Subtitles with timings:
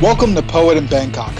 [0.00, 1.34] Welcome to Poet in Bangkok.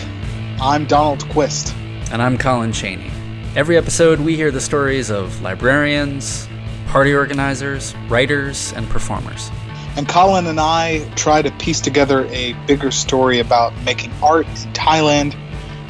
[0.61, 1.75] I'm Donald Quist.
[2.13, 3.11] And I'm Colin Cheney.
[3.57, 6.47] Every episode, we hear the stories of librarians,
[6.89, 9.51] party organizers, writers, and performers.
[9.97, 14.73] And Colin and I try to piece together a bigger story about making art in
[14.75, 15.35] Thailand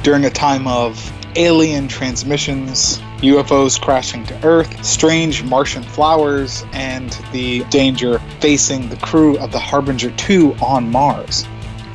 [0.05, 7.65] during a time of alien transmissions, UFOs crashing to Earth, strange Martian flowers, and the
[7.65, 11.48] danger facing the crew of the Harbinger 2 on Mars.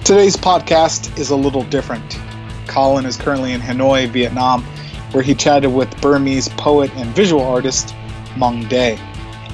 [0.05, 2.19] Today's podcast is a little different.
[2.67, 4.63] Colin is currently in Hanoi, Vietnam,
[5.09, 7.95] where he chatted with Burmese poet and visual artist
[8.35, 8.99] Maung Day.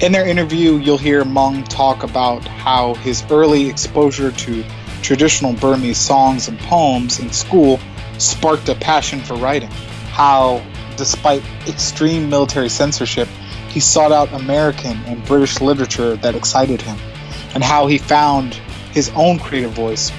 [0.02, 4.62] In their interview, you'll hear Maung talk about how his early exposure to
[5.00, 7.80] traditional Burmese songs and poems in school
[8.18, 9.70] sparked a passion for writing.
[10.10, 10.62] How,
[10.98, 13.26] despite extreme military censorship,
[13.70, 16.98] he sought out American and British literature that excited him,
[17.54, 18.52] and how he found
[18.92, 20.12] his own creative voice.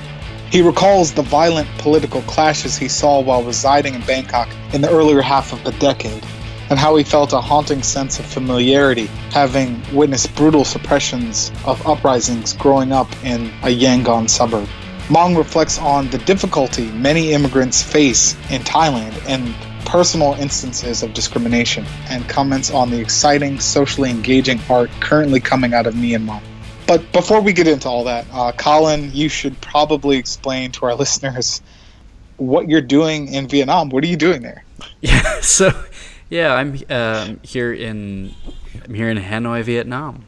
[0.53, 5.19] He recalls the violent political clashes he saw while residing in Bangkok in the earlier
[5.19, 6.23] half of the decade,
[6.69, 12.53] and how he felt a haunting sense of familiarity, having witnessed brutal suppressions of uprisings
[12.53, 14.69] growing up in a Yangon suburb.
[15.07, 19.55] Maung reflects on the difficulty many immigrants face in Thailand and
[19.87, 25.87] personal instances of discrimination, and comments on the exciting, socially engaging art currently coming out
[25.87, 26.43] of Myanmar.
[26.87, 30.95] But before we get into all that, uh, Colin, you should probably explain to our
[31.03, 31.61] listeners
[32.37, 33.89] what you're doing in Vietnam.
[33.89, 34.63] What are you doing there?
[35.01, 35.71] Yeah, so
[36.29, 38.33] yeah, I'm um, here in
[38.83, 40.25] I'm here in Hanoi, Vietnam,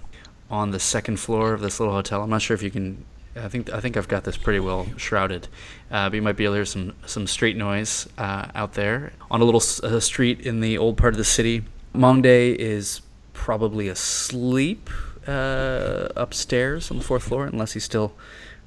[0.49, 2.21] on the second floor of this little hotel.
[2.21, 4.87] I'm not sure if you can I think I think I've got this pretty well
[4.97, 5.47] shrouded,
[5.91, 9.11] uh, but you might be able to hear some some street noise uh, out there
[9.29, 11.63] on a little street in the old part of the city.
[11.93, 13.01] Maung Day is
[13.33, 14.89] probably asleep
[15.27, 18.13] uh, upstairs on the fourth floor, unless he's still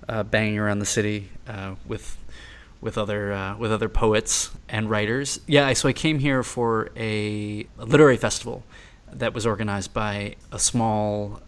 [0.09, 2.17] uh, banging around the city uh, with
[2.81, 5.41] with other with other poets and writers.
[5.47, 8.63] Yeah, so I came here for a, literary festival
[9.13, 11.41] that was organized by a small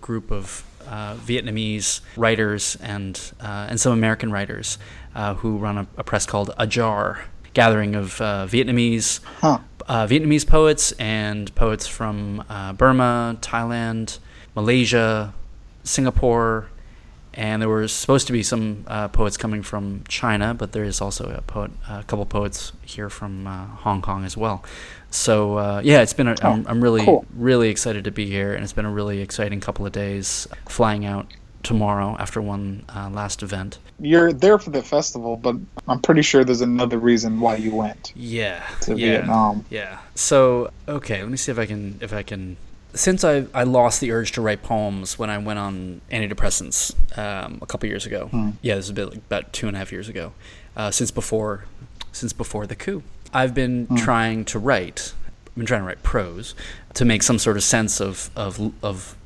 [0.00, 4.78] group of uh, Vietnamese writers and uh, and some American writers
[5.14, 7.24] uh, who run a, a, press called Ajar,
[7.54, 9.58] gathering of uh, Vietnamese huh.
[9.88, 14.20] Uh, Vietnamese poets and poets from uh, Burma, Thailand,
[14.54, 15.34] Malaysia,
[15.84, 16.68] Singapore,
[17.34, 21.30] and there were supposed to be some poets coming from China, but there is also
[21.30, 24.62] a poet, a couple poets here from Hong Kong as well.
[25.10, 26.28] So uh, yeah, it's been.
[26.28, 27.24] A, I'm, I'm really cool.
[27.34, 30.46] really excited to be here, and it's been a really exciting couple of days.
[30.68, 31.26] Flying out
[31.62, 33.78] tomorrow after one uh, last event.
[34.00, 38.12] You're there for the festival, but I'm pretty sure there's another reason why you went.
[38.16, 39.64] Yeah, to yeah, Vietnam.
[39.70, 39.98] Yeah.
[40.14, 42.56] So okay, let me see if I can if I can.
[42.94, 47.58] Since I I lost the urge to write poems when I went on antidepressants um,
[47.62, 48.28] a couple years ago.
[48.28, 48.50] Hmm.
[48.60, 50.32] Yeah, this is a bit like about two and a half years ago.
[50.76, 51.64] Uh, since before,
[52.12, 53.02] since before the coup.
[53.34, 53.98] I've been mm.
[53.98, 55.14] trying to write.
[55.46, 56.54] I've been trying to write prose
[56.94, 59.16] to make some sort of sense of of of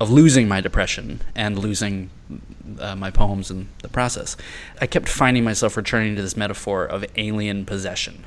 [0.00, 2.10] of losing my depression and losing
[2.78, 4.36] uh, my poems in the process.
[4.80, 8.24] I kept finding myself returning to this metaphor of alien possession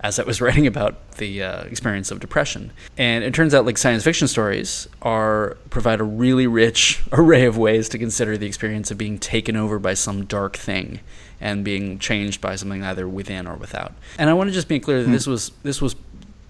[0.00, 2.72] as I was writing about the uh, experience of depression.
[2.96, 7.56] And it turns out like science fiction stories are provide a really rich array of
[7.56, 11.00] ways to consider the experience of being taken over by some dark thing
[11.40, 13.92] and being changed by something either within or without.
[14.18, 15.12] And I want to just be clear that hmm.
[15.12, 15.94] this was this was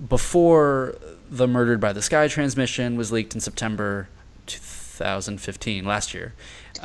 [0.09, 0.97] before
[1.31, 4.09] the Murdered by the Sky transmission was leaked in September
[4.47, 6.35] 2015, last year.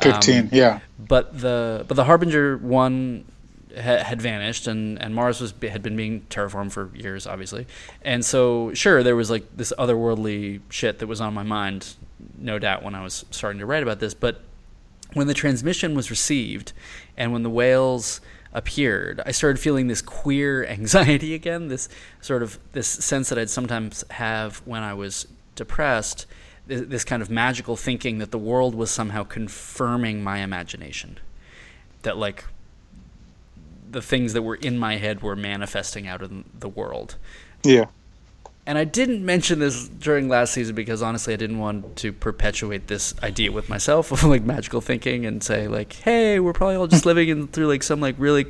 [0.02, 0.80] 15, um, yeah.
[0.98, 3.24] But the but the Harbinger one
[3.76, 7.66] had vanished, and, and Mars was had been being terraformed for years, obviously.
[8.02, 11.94] And so, sure, there was like this otherworldly shit that was on my mind,
[12.38, 14.14] no doubt, when I was starting to write about this.
[14.14, 14.40] But
[15.12, 16.72] when the transmission was received,
[17.16, 18.20] and when the whales
[18.52, 21.68] appeared, I started feeling this queer anxiety again.
[21.68, 21.88] This
[22.20, 26.26] sort of this sense that I'd sometimes have when I was depressed.
[26.66, 31.18] This kind of magical thinking that the world was somehow confirming my imagination.
[32.02, 32.44] That like
[33.94, 37.16] the things that were in my head were manifesting out in the world.
[37.62, 37.86] Yeah.
[38.66, 42.86] And I didn't mention this during last season because honestly, I didn't want to perpetuate
[42.86, 46.86] this idea with myself of like magical thinking and say like, "Hey, we're probably all
[46.86, 48.46] just living in through like some like really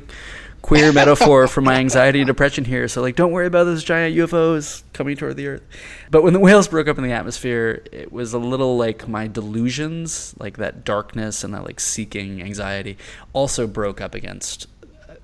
[0.61, 2.87] queer metaphor for my anxiety and depression here.
[2.87, 5.63] So like, don't worry about those giant UFOs coming toward the Earth."
[6.11, 9.27] But when the whales broke up in the atmosphere, it was a little like my
[9.27, 12.97] delusions, like that darkness and that like seeking anxiety,
[13.33, 14.67] also broke up against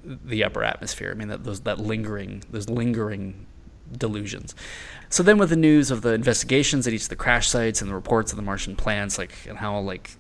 [0.04, 1.12] the upper atmosphere.
[1.12, 3.46] I mean, that those that lingering, those lingering
[3.96, 4.56] delusions.
[5.10, 7.90] So then, with the news of the investigations at each of the crash sites and
[7.90, 10.12] the reports of the Martian plants, like and how like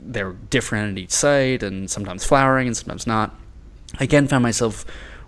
[0.00, 3.34] they're different at each site and sometimes flowering and sometimes not.
[3.98, 4.84] I again found myself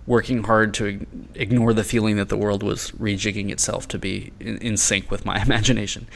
[0.09, 1.05] working hard to
[1.35, 5.23] ignore the feeling that the world was rejigging itself to be in, in sync with
[5.23, 6.07] my imagination.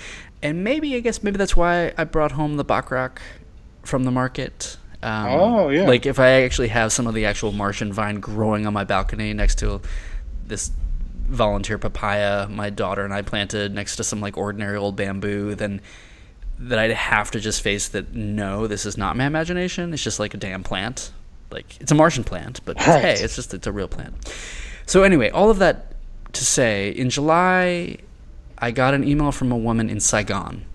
[0.42, 3.20] And maybe, I guess, maybe that's why I brought home the Bachrach
[3.84, 4.78] from the market.
[5.04, 5.86] Um, oh, yeah.
[5.88, 9.34] Like if I actually have some of the actual Martian vine growing on my balcony
[9.34, 9.82] next to
[10.46, 10.72] this
[11.26, 15.82] volunteer papaya my daughter and I planted next to some like ordinary old bamboo, then
[16.60, 19.94] that I'd have to just face that no, this is not my imagination.
[19.94, 21.12] It's just like a damn plant.
[21.52, 23.02] Like it's a Martian plant, but right.
[23.02, 24.16] hey, it's just it's a real plant.
[24.86, 25.94] So anyway, all of that
[26.34, 27.98] to say, in July,
[28.58, 30.66] I got an email from a woman in Saigon,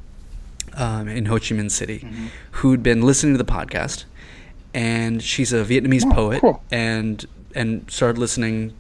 [0.75, 2.27] um, in Ho Chi Minh City, mm-hmm.
[2.53, 4.05] who'd been listening to the podcast,
[4.75, 6.63] and she's a Vietnamese oh, poet, cool.
[6.71, 7.25] and
[7.55, 8.75] and started listening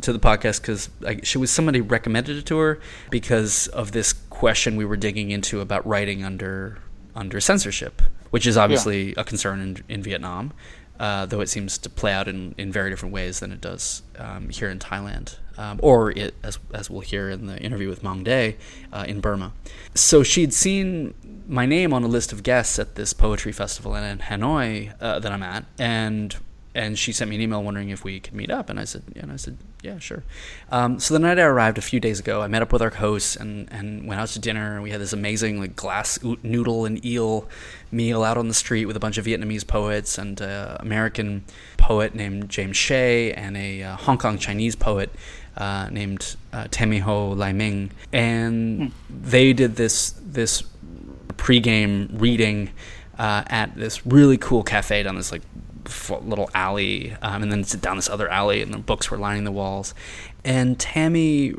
[0.00, 0.90] to the podcast because
[1.22, 2.78] she was somebody recommended it to her
[3.10, 6.78] because of this question we were digging into about writing under
[7.14, 9.14] under censorship, which is obviously yeah.
[9.18, 10.52] a concern in, in Vietnam,
[10.98, 14.02] uh, though it seems to play out in, in very different ways than it does
[14.18, 18.02] um, here in Thailand, um, or it, as as we'll hear in the interview with
[18.02, 18.56] Maung Day
[18.92, 19.52] uh, in Burma.
[19.94, 21.14] So she'd seen
[21.50, 25.32] my name on a list of guests at this poetry festival in Hanoi uh, that
[25.32, 26.36] I'm at, and
[26.72, 29.02] and she sent me an email wondering if we could meet up, and I said,
[29.16, 30.22] yeah, and I said, yeah, sure.
[30.70, 32.90] Um, so the night I arrived a few days ago, I met up with our
[32.90, 36.84] hosts and, and went out to dinner, and we had this amazing like glass noodle
[36.84, 37.48] and eel
[37.90, 41.44] meal out on the street with a bunch of Vietnamese poets and an American
[41.76, 45.10] poet named James Shea and a uh, Hong Kong Chinese poet
[45.56, 48.88] uh, named uh, Tammy Ho Lai Ming, and hmm.
[49.08, 50.62] they did this this
[51.32, 52.70] pregame reading
[53.18, 55.42] uh, at this really cool cafe down this like
[56.22, 59.52] little alley, um, and then down this other alley, and the books were lining the
[59.52, 59.94] walls.
[60.44, 61.54] And Tammy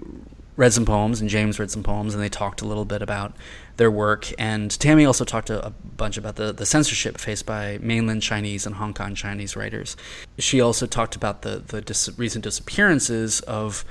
[0.55, 3.35] read some poems, and James read some poems, and they talked a little bit about
[3.77, 4.31] their work.
[4.37, 8.65] And Tammy also talked a, a bunch about the, the censorship faced by mainland Chinese
[8.65, 9.97] and Hong Kong Chinese writers.
[10.37, 13.85] She also talked about the the dis- recent disappearances of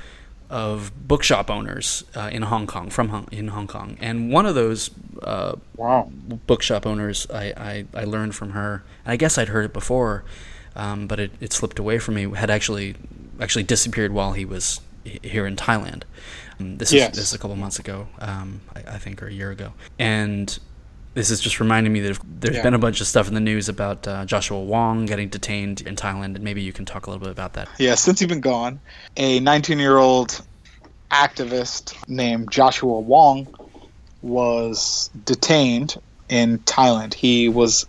[0.51, 4.57] of bookshop owners uh, in Hong Kong from Hong, in Hong Kong, and one of
[4.57, 4.91] those
[5.23, 6.11] uh, wow.
[6.11, 8.83] bookshop owners I, I, I, learned from her.
[9.05, 10.25] And I guess I'd heard it before,
[10.75, 12.29] um, but it, it slipped away from me.
[12.35, 12.97] Had actually
[13.39, 16.03] actually disappeared while he was here in Thailand.
[16.59, 17.13] Um, this yes.
[17.13, 19.73] is this is a couple months ago, um, I, I, think, or a year ago,
[19.99, 20.59] and.
[21.13, 22.63] This is just reminding me that there's yeah.
[22.63, 25.97] been a bunch of stuff in the news about uh, Joshua Wong getting detained in
[25.97, 27.69] Thailand, and maybe you can talk a little bit about that.
[27.79, 28.81] Yeah, since he's been gone,
[29.17, 30.41] a 19 year old
[31.11, 33.49] activist named Joshua Wong
[34.23, 35.97] was detained
[36.29, 37.15] in Thailand.
[37.15, 37.87] He was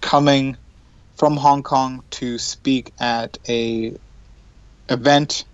[0.00, 0.56] coming
[1.16, 3.96] from Hong Kong to speak at a
[4.88, 5.44] event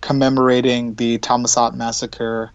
[0.00, 2.50] commemorating the Thammasat massacre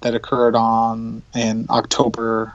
[0.00, 2.54] that occurred on in October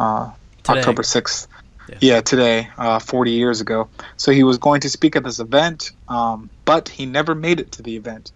[0.00, 0.32] uh,
[0.68, 1.46] October sixth.
[1.88, 1.96] Yeah.
[2.00, 2.20] yeah.
[2.20, 3.88] today, uh, 40 years ago.
[4.16, 7.72] So he was going to speak at this event, um, but he never made it
[7.72, 8.30] to the event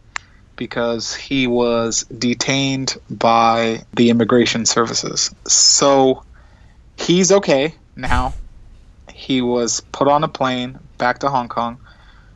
[0.56, 5.32] because he was detained by the immigration services.
[5.46, 6.25] So
[6.96, 8.34] he's okay now.
[9.12, 11.78] He was put on a plane back to Hong Kong,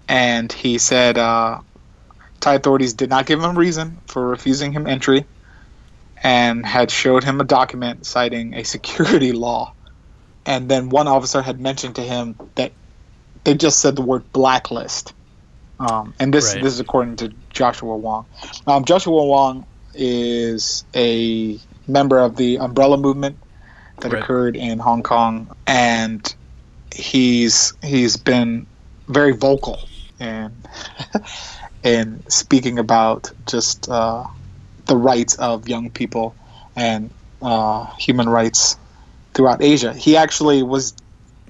[0.08, 1.60] and he said uh,
[2.40, 5.26] Thai authorities did not give him a reason for refusing him entry
[6.23, 9.72] and had showed him a document citing a security law.
[10.46, 12.72] And then one officer had mentioned to him that
[13.44, 15.13] they just said the word blacklist.
[15.79, 16.63] Um, and this right.
[16.63, 18.27] this is according to Joshua Wong.
[18.67, 23.39] Um, Joshua Wong is a member of the Umbrella movement
[24.01, 24.22] that right.
[24.22, 26.34] occurred in Hong Kong, and
[26.94, 28.67] he's he's been
[29.08, 29.79] very vocal
[30.19, 30.53] in
[31.82, 34.25] in speaking about just uh,
[34.88, 36.34] the rights of young people
[36.74, 38.76] and uh, human rights
[39.34, 39.92] throughout Asia.
[39.94, 40.94] He actually was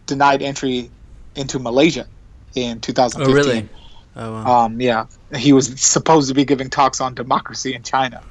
[0.07, 0.91] denied entry
[1.35, 2.07] into Malaysia
[2.55, 3.27] in 2015.
[3.27, 3.69] Oh, really?
[4.17, 4.65] Oh, wow.
[4.65, 8.23] Um, yeah, he was supposed to be giving talks on democracy in China.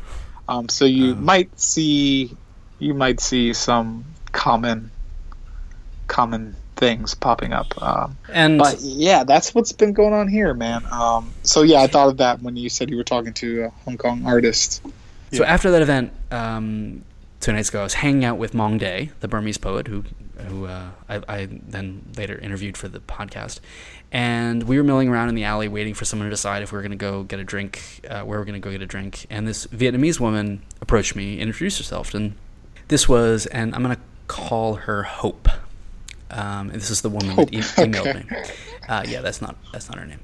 [0.47, 1.15] Um, so you oh.
[1.15, 2.35] might see
[2.79, 4.91] you might see some common
[6.07, 7.81] common things popping up.
[7.81, 10.85] Um, and but yeah, that's what's been going on here, man.
[10.91, 13.69] Um, so yeah, I thought of that when you said you were talking to a
[13.85, 14.81] Hong Kong artist.
[15.31, 15.51] So yeah.
[15.51, 17.03] after that event, um,
[17.39, 20.05] two nights ago, I was hanging out with Maung Day, the Burmese poet who
[20.47, 23.59] who uh, I, I, then later interviewed for the podcast,
[24.11, 26.77] and we were milling around in the alley waiting for someone to decide if we
[26.77, 28.81] were going to go get a drink, uh, where we are going to go get
[28.81, 29.25] a drink.
[29.29, 32.35] And this Vietnamese woman approached me, and introduced herself, and
[32.87, 35.49] this was, and I'm going to call her Hope.
[36.29, 37.49] Um, this is the woman Hope.
[37.49, 38.23] that e- emailed okay.
[38.29, 38.49] me.
[38.87, 40.19] Uh, yeah, that's not that's not her name.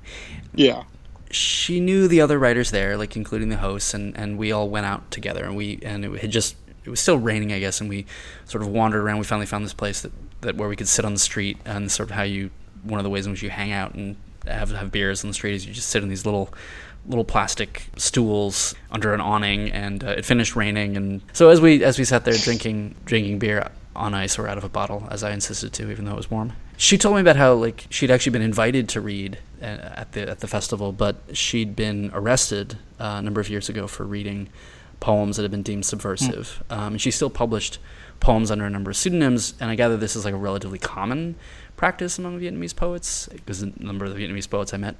[0.54, 0.84] Yeah.
[1.32, 4.86] She knew the other writers there, like including the hosts, and, and we all went
[4.86, 6.56] out together, and we and it had just
[6.86, 8.06] it was still raining, I guess, and we
[8.46, 9.18] sort of wandered around.
[9.18, 11.92] We finally found this place that that where we could sit on the street and
[11.92, 12.52] sort of how you
[12.84, 15.34] one of the ways in which you hang out and have have beers on the
[15.34, 16.54] street is you just sit in these little
[17.06, 21.84] little plastic stools under an awning and uh, it finished raining and so as we
[21.84, 25.24] as we sat there drinking drinking beer on ice or out of a bottle as
[25.24, 26.54] I insisted to even though it was warm.
[26.78, 30.30] She told me about how like she'd actually been invited to read uh, at the
[30.30, 34.50] at the festival but she'd been arrested uh, a number of years ago for reading
[35.00, 36.64] poems that had been deemed subversive.
[36.70, 36.78] Mm.
[36.78, 37.80] um, and she still published
[38.20, 41.36] poems under a number of pseudonyms and I gather this is like a relatively common
[41.76, 43.28] practice among Vietnamese poets.
[43.28, 44.96] Because a number of the Vietnamese poets I met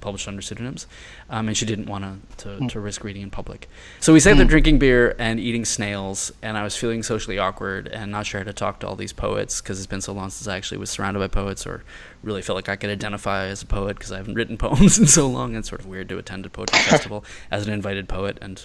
[0.00, 0.86] published under pseudonyms,
[1.30, 2.04] um, and she didn't want
[2.38, 2.68] to, mm.
[2.70, 3.68] to risk reading in public.
[4.00, 4.50] So we sat there hmm.
[4.50, 8.44] drinking beer and eating snails, and I was feeling socially awkward and not sure how
[8.44, 10.90] to talk to all these poets because it's been so long since I actually was
[10.90, 11.84] surrounded by poets or
[12.22, 15.06] really felt like I could identify as a poet because I haven't written poems in
[15.06, 15.54] so long.
[15.54, 18.64] It's sort of weird to attend a poetry festival as an invited poet and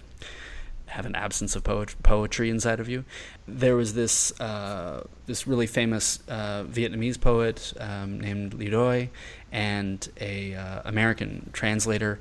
[0.89, 3.05] have an absence of poetry inside of you.
[3.48, 9.10] There was this uh, this really famous uh, Vietnamese poet um, named Ly Doi
[9.51, 12.19] and a uh, American translator.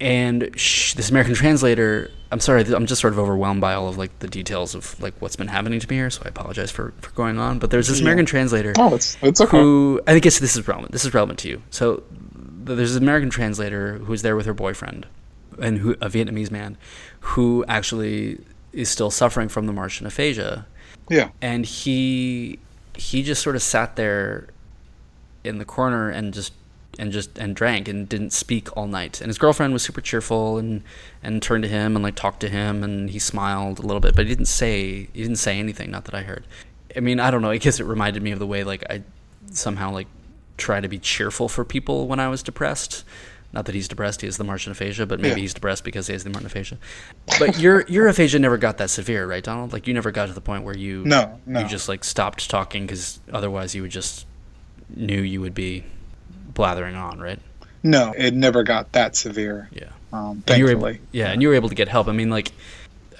[0.00, 3.98] And sh- this American translator, I'm sorry, I'm just sort of overwhelmed by all of
[3.98, 6.94] like the details of like what's been happening to me here, so I apologize for,
[7.02, 7.58] for going on.
[7.58, 9.58] But there's this American translator oh, it's, it's okay.
[9.58, 10.92] who I think this is relevant.
[10.92, 11.62] This is relevant to you.
[11.68, 12.02] So
[12.64, 15.06] there's an American translator who's there with her boyfriend,
[15.60, 16.76] and who a Vietnamese man,
[17.20, 18.40] who actually
[18.72, 20.66] is still suffering from the Martian aphasia.
[21.08, 21.30] Yeah.
[21.40, 22.58] And he
[22.94, 24.48] he just sort of sat there
[25.44, 26.52] in the corner and just
[26.98, 29.20] and just and drank and didn't speak all night.
[29.20, 30.82] And his girlfriend was super cheerful and
[31.22, 34.14] and turned to him and like talked to him and he smiled a little bit,
[34.14, 35.90] but he didn't say he didn't say anything.
[35.90, 36.46] Not that I heard.
[36.96, 37.50] I mean, I don't know.
[37.50, 39.02] I guess it reminded me of the way like I
[39.52, 40.08] somehow like
[40.56, 43.04] try to be cheerful for people when I was depressed.
[43.52, 45.42] Not that he's depressed; he has the Martian aphasia, but maybe yeah.
[45.42, 46.78] he's depressed because he has the Martian aphasia.
[47.38, 49.72] But your your aphasia never got that severe, right, Donald?
[49.72, 51.60] Like you never got to the point where you no, no.
[51.60, 54.26] you just like stopped talking because otherwise you would just
[54.94, 55.84] knew you would be
[56.54, 57.40] blathering on, right?
[57.82, 59.68] No, it never got that severe.
[59.72, 59.90] Yeah.
[60.12, 60.58] Um, thankfully.
[60.58, 62.08] You were able, yeah, and you were able to get help.
[62.08, 62.52] I mean, like,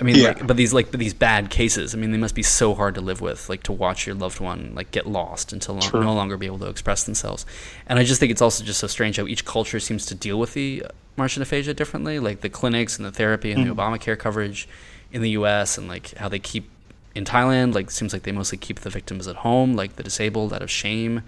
[0.00, 0.28] I mean, yeah.
[0.28, 1.94] like, but these like but these bad cases.
[1.94, 3.48] I mean, they must be so hard to live with.
[3.48, 6.46] Like to watch your loved one like get lost and to lo- no longer be
[6.46, 7.44] able to express themselves.
[7.86, 10.38] And I just think it's also just so strange how each culture seems to deal
[10.38, 10.84] with the
[11.16, 12.18] Martian aphasia differently.
[12.18, 13.74] Like the clinics and the therapy and mm-hmm.
[13.74, 14.66] the Obamacare coverage
[15.12, 15.76] in the U.S.
[15.76, 16.70] and like how they keep
[17.14, 17.74] in Thailand.
[17.74, 20.62] Like it seems like they mostly keep the victims at home, like the disabled, out
[20.62, 21.22] of shame.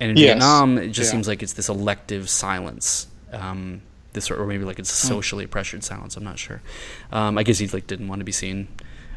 [0.00, 0.32] And in yes.
[0.32, 1.12] Vietnam, it just yeah.
[1.12, 3.06] seems like it's this elective silence.
[3.32, 3.80] Um,
[4.12, 5.14] this or maybe like it's a hmm.
[5.14, 6.16] socially pressured silence.
[6.16, 6.62] I'm not sure.
[7.10, 8.68] Um, I guess he like didn't want to be seen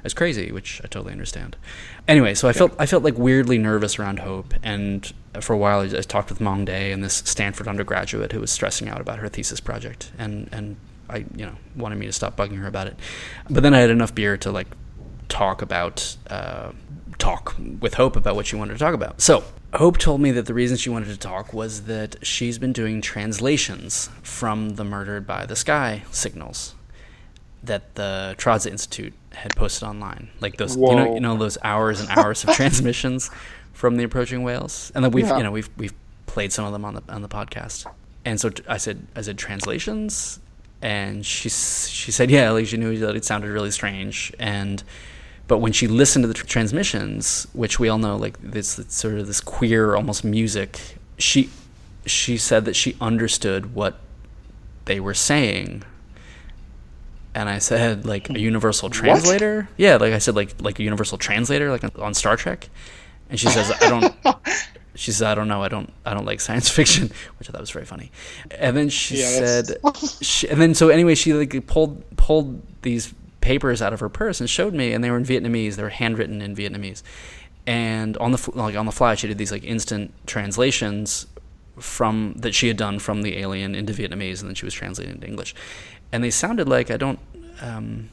[0.04, 1.58] as crazy, which I totally understand.
[2.08, 2.58] Anyway, so I yeah.
[2.60, 5.12] felt I felt like weirdly nervous around Hope, and
[5.42, 8.52] for a while I, I talked with Maung Day and this Stanford undergraduate who was
[8.52, 10.78] stressing out about her thesis project, and and
[11.10, 12.98] I you know wanted me to stop bugging her about it,
[13.50, 14.68] but then I had enough beer to like
[15.28, 16.72] talk about uh,
[17.18, 19.22] talk with Hope about what she wanted to talk about.
[19.22, 19.44] So
[19.74, 23.02] Hope told me that the reason she wanted to talk was that she's been doing
[23.02, 26.76] translations from the Murdered by the Sky signals
[27.64, 32.00] that the Traza Institute had posted online, like those you know you know those hours
[32.00, 33.30] and hours of transmissions
[33.74, 35.38] from the approaching whales, and then we've yeah.
[35.38, 35.94] you know we've we've
[36.26, 37.86] played some of them on the on the podcast.
[38.24, 40.40] And so I said I said translations,
[40.82, 44.84] and she she said yeah, like she knew that it sounded really strange, and
[45.48, 49.16] but when she listened to the tr- transmissions, which we all know, like this, sort
[49.16, 51.50] of this queer, almost music, she
[52.06, 54.00] she said that she understood what
[54.86, 55.84] they were saying.
[57.34, 59.64] And I said, like a universal translator.
[59.64, 59.68] What?
[59.78, 62.70] Yeah, like I said, like like a universal translator, like on Star Trek.
[63.30, 64.16] And she says, I don't.
[64.96, 65.62] she says, I don't know.
[65.62, 65.92] I don't.
[66.06, 68.12] I don't like science fiction, which I thought was very funny.
[68.52, 69.78] And then she yeah, said,
[70.22, 73.14] she, and then so anyway, she like pulled pulled these
[73.46, 75.76] papers out of her purse and showed me, and they were in Vietnamese.
[75.76, 77.04] They were handwritten in Vietnamese,
[77.68, 81.28] and on the like on the fly, she did these like instant translations
[81.80, 85.14] from that she had done from the alien into Vietnamese, and then she was translating
[85.14, 85.54] into English,
[86.12, 87.20] and they sounded like I don't,
[87.62, 88.10] um,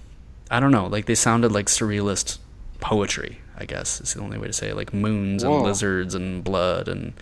[0.50, 2.38] I don't know, like they sounded like surrealist
[2.80, 3.38] poetry.
[3.56, 5.56] I guess is the only way to say it, like moons Whoa.
[5.56, 7.12] and lizards and blood and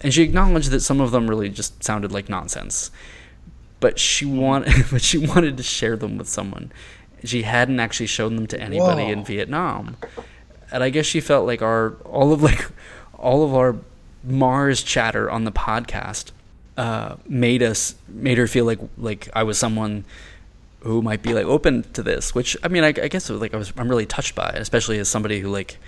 [0.00, 2.90] and she acknowledged that some of them really just sounded like nonsense
[3.78, 6.72] but she wanted but she wanted to share them with someone
[7.24, 9.12] she hadn't actually shown them to anybody Whoa.
[9.12, 9.96] in Vietnam.
[10.70, 12.66] And I guess she felt like our all of like
[13.14, 13.76] all of our
[14.24, 16.32] Mars chatter on the podcast
[16.76, 20.04] uh, made us made her feel like like I was someone
[20.80, 22.34] who might be like open to this.
[22.34, 24.98] Which I mean, I, I guess like I was I'm really touched by it, especially
[24.98, 25.78] as somebody who like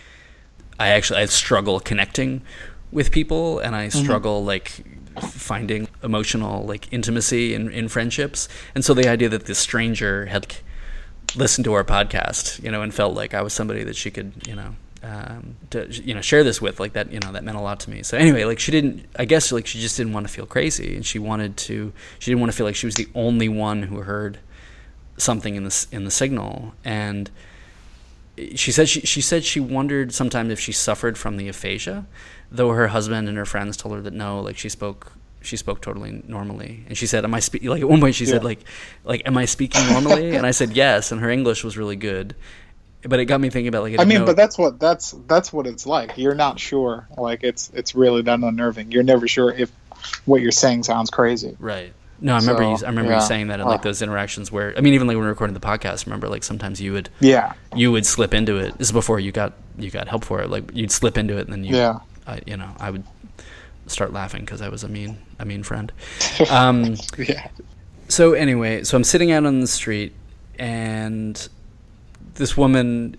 [0.78, 2.42] I actually I struggle connecting
[2.90, 4.02] with people and I mm-hmm.
[4.02, 4.48] struggle mm-hmm.
[4.48, 4.84] like
[5.20, 8.48] finding emotional like intimacy in, in friendships.
[8.74, 10.54] And so the idea that this stranger had
[11.36, 14.46] listened to our podcast, you know, and felt like I was somebody that she could,
[14.46, 17.56] you know, um, to you know share this with like that you know that meant
[17.56, 18.02] a lot to me.
[18.02, 20.96] So anyway like she didn't i guess like she just didn't want to feel crazy
[20.96, 23.84] and she wanted to she didn't want to feel like she was the only one
[23.84, 24.40] who heard
[25.18, 26.74] something in the in the signal.
[26.84, 27.30] And
[28.54, 32.06] she said she, she said she wondered sometimes if she suffered from the aphasia
[32.52, 35.80] though her husband and her friends told her that no like she spoke she spoke
[35.80, 38.32] totally normally and she said am i speaking like at one point she yeah.
[38.32, 38.60] said like
[39.04, 42.34] like am i speaking normally and i said yes and her english was really good
[43.02, 44.26] but it got me thinking about like I mean, know.
[44.26, 46.18] but that's what that's that's what it's like.
[46.18, 47.06] You're not sure.
[47.16, 48.90] Like it's it's really that unnerving.
[48.90, 49.70] You're never sure if
[50.24, 51.56] what you're saying sounds crazy.
[51.58, 51.92] Right.
[52.20, 52.76] No, I remember so, you.
[52.86, 53.20] I remember yeah.
[53.20, 53.84] you saying that in like uh.
[53.84, 56.06] those interactions where I mean, even like when we were recording the podcast.
[56.06, 58.76] Remember, like sometimes you would yeah you would slip into it.
[58.78, 60.50] This is before you got you got help for it.
[60.50, 63.04] Like you'd slip into it and then you yeah I, you know I would
[63.88, 65.92] start laughing because I was a mean a mean friend.
[66.50, 67.48] Um, yeah.
[68.08, 70.14] So anyway, so I'm sitting out on the street
[70.58, 71.48] and
[72.34, 73.16] this woman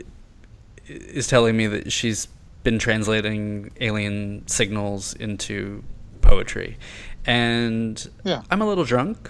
[0.88, 2.28] is telling me that she's
[2.64, 5.84] been translating alien signals into
[6.22, 6.78] poetry,
[7.26, 8.42] and yeah.
[8.50, 9.30] I'm a little drunk.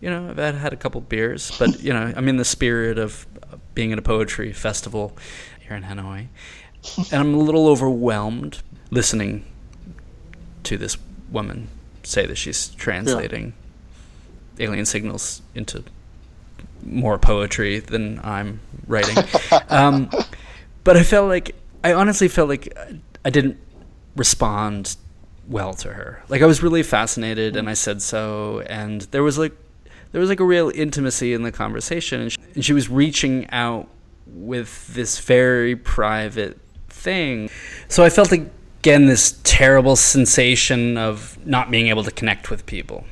[0.00, 2.98] You know, I've had, had a couple beers, but you know, I'm in the spirit
[2.98, 3.26] of
[3.74, 5.16] being at a poetry festival
[5.60, 6.28] here in Hanoi,
[6.96, 9.44] and I'm a little overwhelmed listening
[10.64, 10.96] to this
[11.30, 11.68] woman
[12.02, 13.52] say that she's translating
[14.56, 14.66] yeah.
[14.66, 15.84] alien signals into
[16.82, 19.16] more poetry than I'm writing.
[19.68, 20.10] um,
[20.84, 22.76] but I felt like I honestly felt like
[23.24, 23.58] I didn't
[24.16, 24.96] respond
[25.48, 26.22] well to her.
[26.28, 29.52] Like I was really fascinated, and I said so, and there was like
[30.12, 33.48] there was like a real intimacy in the conversation, and she, and she was reaching
[33.50, 33.88] out
[34.26, 37.50] with this very private thing.
[37.88, 38.30] So I felt
[38.80, 43.04] again this terrible sensation of not being able to connect with people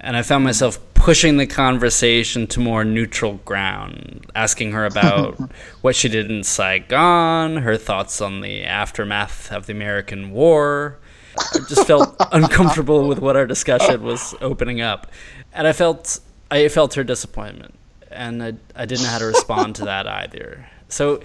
[0.00, 5.38] and I found myself pushing the conversation to more neutral ground, asking her about
[5.82, 10.98] what she did in Saigon, her thoughts on the aftermath of the American War.
[11.38, 15.06] I just felt uncomfortable with what our discussion was opening up,
[15.52, 17.74] and I felt I felt her disappointment,
[18.10, 20.68] and I, I didn't know how to respond to that either.
[20.88, 21.22] So.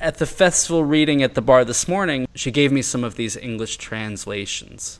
[0.00, 3.36] At the festival reading at the bar this morning, she gave me some of these
[3.36, 4.98] English translations.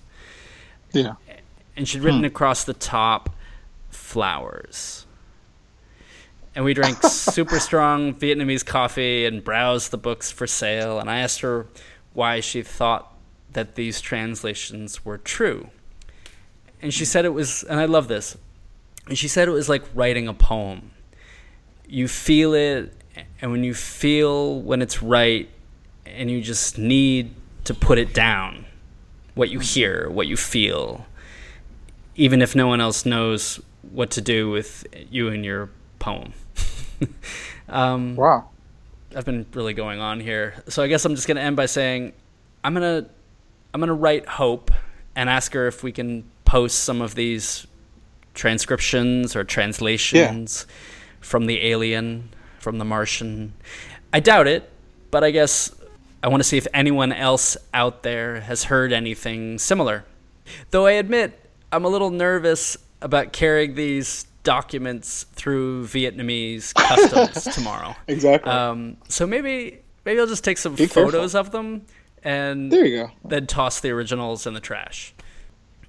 [0.93, 1.15] Yeah
[1.81, 2.27] and she'd written hmm.
[2.27, 3.31] across the top
[3.89, 5.07] flowers.
[6.55, 11.01] And we drank super strong Vietnamese coffee and browsed the books for sale.
[11.01, 11.67] And I asked her
[12.13, 13.15] why she thought
[13.53, 15.71] that these translations were true.
[16.83, 18.37] And she said it was, and I love this,
[19.07, 20.91] and she said it was like writing a poem.
[21.89, 22.93] You feel it,
[23.41, 25.49] and when you feel when it's right,
[26.07, 28.65] and you just need to put it down,
[29.35, 31.07] what you hear, what you feel,
[32.17, 33.61] even if no one else knows
[33.93, 36.33] what to do with you and your poem.
[37.69, 38.49] um, wow.
[39.15, 40.63] I've been really going on here.
[40.69, 42.13] So I guess I'm just going to end by saying
[42.63, 43.11] I'm going to
[43.73, 44.71] I'm going to write Hope
[45.15, 47.67] and ask her if we can post some of these
[48.35, 50.75] transcriptions or translations yeah.
[51.21, 53.55] from the alien, from the Martian.
[54.13, 54.71] I doubt it,
[55.11, 55.75] but I guess
[56.23, 60.05] I want to see if anyone else out there has heard anything similar.
[60.71, 61.39] Though I admit
[61.73, 67.95] I'm a little nervous about carrying these documents through Vietnamese customs tomorrow.
[68.07, 68.51] Exactly.
[68.51, 71.41] Um, so maybe maybe I'll just take some Be photos careful.
[71.41, 71.87] of them
[72.23, 73.11] and there you go.
[73.25, 75.15] Then toss the originals in the trash.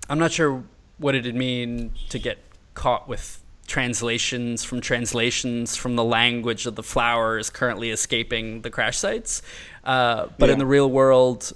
[0.10, 0.63] I'm not sure
[0.97, 2.38] what it'd mean to get
[2.73, 3.40] caught with
[3.71, 9.41] translations from translations from the language of the flowers currently escaping the crash sites.
[9.86, 10.53] Uh, but yeah.
[10.53, 11.53] in the real world,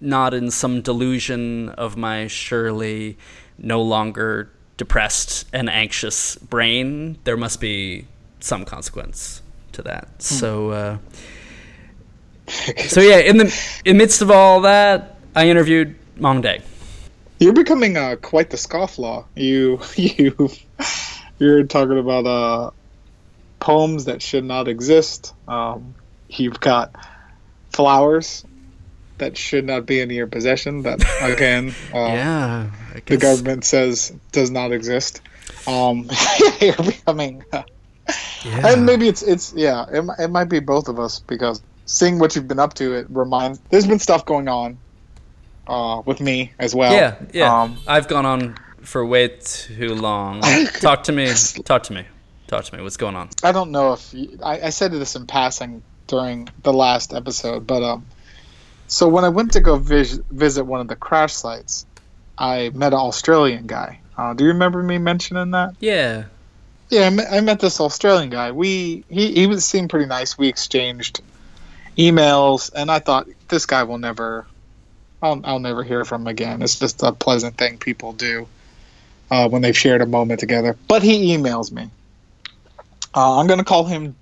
[0.00, 3.16] not in some delusion of my surely
[3.56, 7.18] no longer depressed and anxious brain.
[7.22, 8.06] There must be
[8.40, 9.42] some consequence
[9.74, 10.08] to that.
[10.08, 10.20] Hmm.
[10.20, 10.98] So, uh,
[12.88, 16.62] so yeah, in the in midst of all that, I interviewed Maung Day.
[17.38, 19.26] You're becoming uh, quite the scofflaw.
[19.34, 20.50] You you
[21.38, 22.70] you're talking about uh,
[23.60, 25.34] poems that should not exist.
[25.46, 25.94] Um,
[26.28, 26.94] you've got
[27.72, 28.44] flowers
[29.18, 30.82] that should not be in your possession.
[30.82, 32.70] That again, uh, yeah,
[33.04, 35.20] the government says does not exist.
[35.66, 36.08] Um,
[36.60, 37.64] you're becoming, uh,
[38.44, 38.68] yeah.
[38.68, 42.34] and maybe it's it's yeah, it, it might be both of us because seeing what
[42.34, 43.58] you've been up to, it reminds.
[43.70, 44.78] There's been stuff going on
[45.66, 46.92] uh, with me as well.
[46.92, 47.62] Yeah, yeah.
[47.62, 50.40] Um, I've gone on for way too long.
[50.80, 51.32] talk to me.
[51.64, 52.04] Talk to me.
[52.46, 52.82] Talk to me.
[52.82, 53.30] What's going on?
[53.42, 57.66] I don't know if you, I, I said this in passing during the last episode,
[57.66, 58.06] but um,
[58.86, 61.86] so when I went to go vis- visit one of the crash sites,
[62.38, 64.00] I met an Australian guy.
[64.16, 65.74] Uh, do you remember me mentioning that?
[65.80, 66.24] Yeah.
[66.88, 68.52] Yeah, I met, I met this Australian guy.
[68.52, 70.38] We he he was seemed pretty nice.
[70.38, 71.20] We exchanged
[71.98, 74.46] emails, and I thought this guy will never,
[75.26, 76.62] I'll, I'll never hear from him again.
[76.62, 78.46] It's just a pleasant thing people do
[79.30, 80.76] uh, when they've shared a moment together.
[80.86, 81.90] But he emails me.
[83.14, 84.14] Uh, I'm going to call him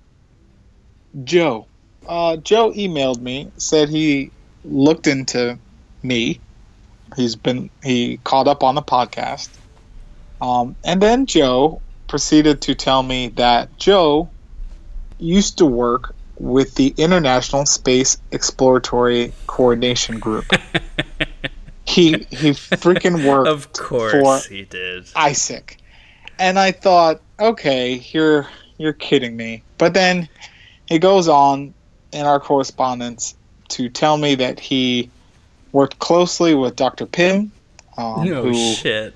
[1.23, 1.67] Joe.
[2.07, 4.31] Uh, Joe emailed me, said he
[4.63, 5.57] looked into
[6.01, 6.39] me.
[7.15, 9.49] He's been he caught up on the podcast,
[10.41, 14.29] um, and then Joe proceeded to tell me that Joe
[15.19, 20.45] used to work with the International Space Exploratory Coordination Group.
[21.85, 25.05] he he freaking worked Of course for he did.
[25.05, 25.77] ISECG.
[26.37, 29.63] And I thought, okay, you're you're kidding me.
[29.77, 30.27] But then
[30.87, 31.73] he goes on
[32.11, 33.35] in our correspondence
[33.69, 35.09] to tell me that he
[35.71, 37.05] worked closely with Dr.
[37.05, 37.51] Pym,
[37.97, 39.13] um, no who shit.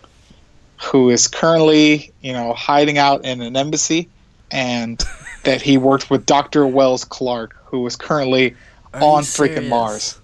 [0.82, 4.10] who is currently, you know, hiding out in an embassy,
[4.52, 5.02] and
[5.44, 6.66] that he worked with Dr.
[6.68, 8.56] Wells Clark, who is currently
[8.94, 9.68] Are on freaking?
[9.70, 10.20] Mars.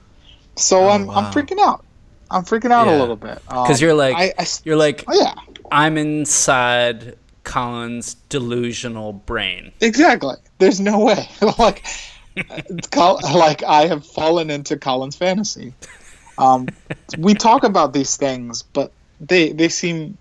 [0.56, 1.16] So Oh, I'm wow.
[1.16, 1.84] I'm freaking out.
[2.32, 2.98] I'm freaking out Yeah.
[2.98, 5.34] a little bit Because you're like I, I you're like oh, yeah,
[5.72, 9.72] I'm inside Colin's delusional brain.
[9.82, 10.36] exactly.
[10.58, 11.30] There's no way.
[11.60, 11.86] like,
[12.92, 15.74] Col- like I have fallen into Colin's fantasy.
[16.38, 16.68] Um,
[17.18, 20.18] we talk about these things, but they they seem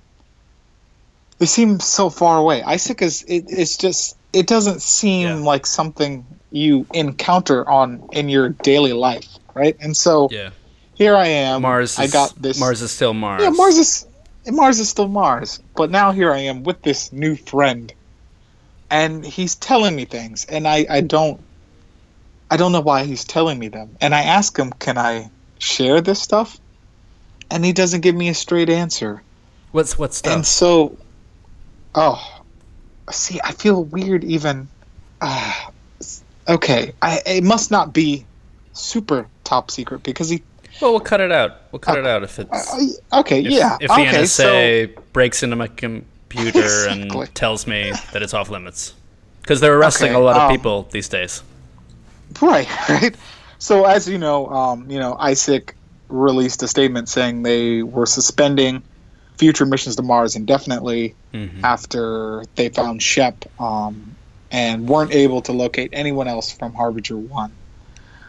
[1.38, 2.62] they seem so far away.
[2.62, 5.34] Isaac is it, it's just it doesn't seem Yeah.
[5.36, 9.76] like something you encounter on in your daily life, right?
[9.80, 10.50] And so Yeah.
[10.94, 11.62] here I am.
[11.62, 11.92] Mars.
[11.92, 12.58] Is, I got this.
[12.58, 13.42] Mars is still Mars.
[13.42, 14.06] Yeah, Mars is
[14.46, 17.92] Mars is still Mars, but now here I am with this new friend,
[18.90, 21.42] and he's telling me things, and I I don't
[22.50, 26.00] I don't know why he's telling me them, and I ask him, can I share
[26.02, 26.58] this stuff,
[27.50, 29.22] and he doesn't give me a straight answer,
[29.72, 30.32] What's what stuff?
[30.34, 30.98] and so,
[31.94, 32.20] oh,
[33.10, 34.68] see, I feel weird even.
[35.20, 35.52] Uh,
[36.48, 38.26] okay, I it must not be
[38.72, 40.42] super top secret because he.
[40.80, 41.62] well, we'll cut it out.
[41.72, 42.72] We'll cut it out if it's
[43.12, 43.76] Uh, okay, if, yeah.
[43.80, 47.20] if the okay, so NSA breaks into my computer Exactly.
[47.20, 48.94] and tells me that it's off limits.
[49.40, 51.42] Because they're arresting Okay, a lot of um, people these days.
[52.40, 53.14] Right, right.
[53.58, 55.70] So as you know, um, you know, ISECG
[56.08, 58.82] released a statement saying they were suspending
[59.38, 61.64] future missions to Mars indefinitely Mhm.
[61.64, 64.16] after they found Shep um,
[64.50, 67.52] and weren't able to locate anyone else from Harbinger One.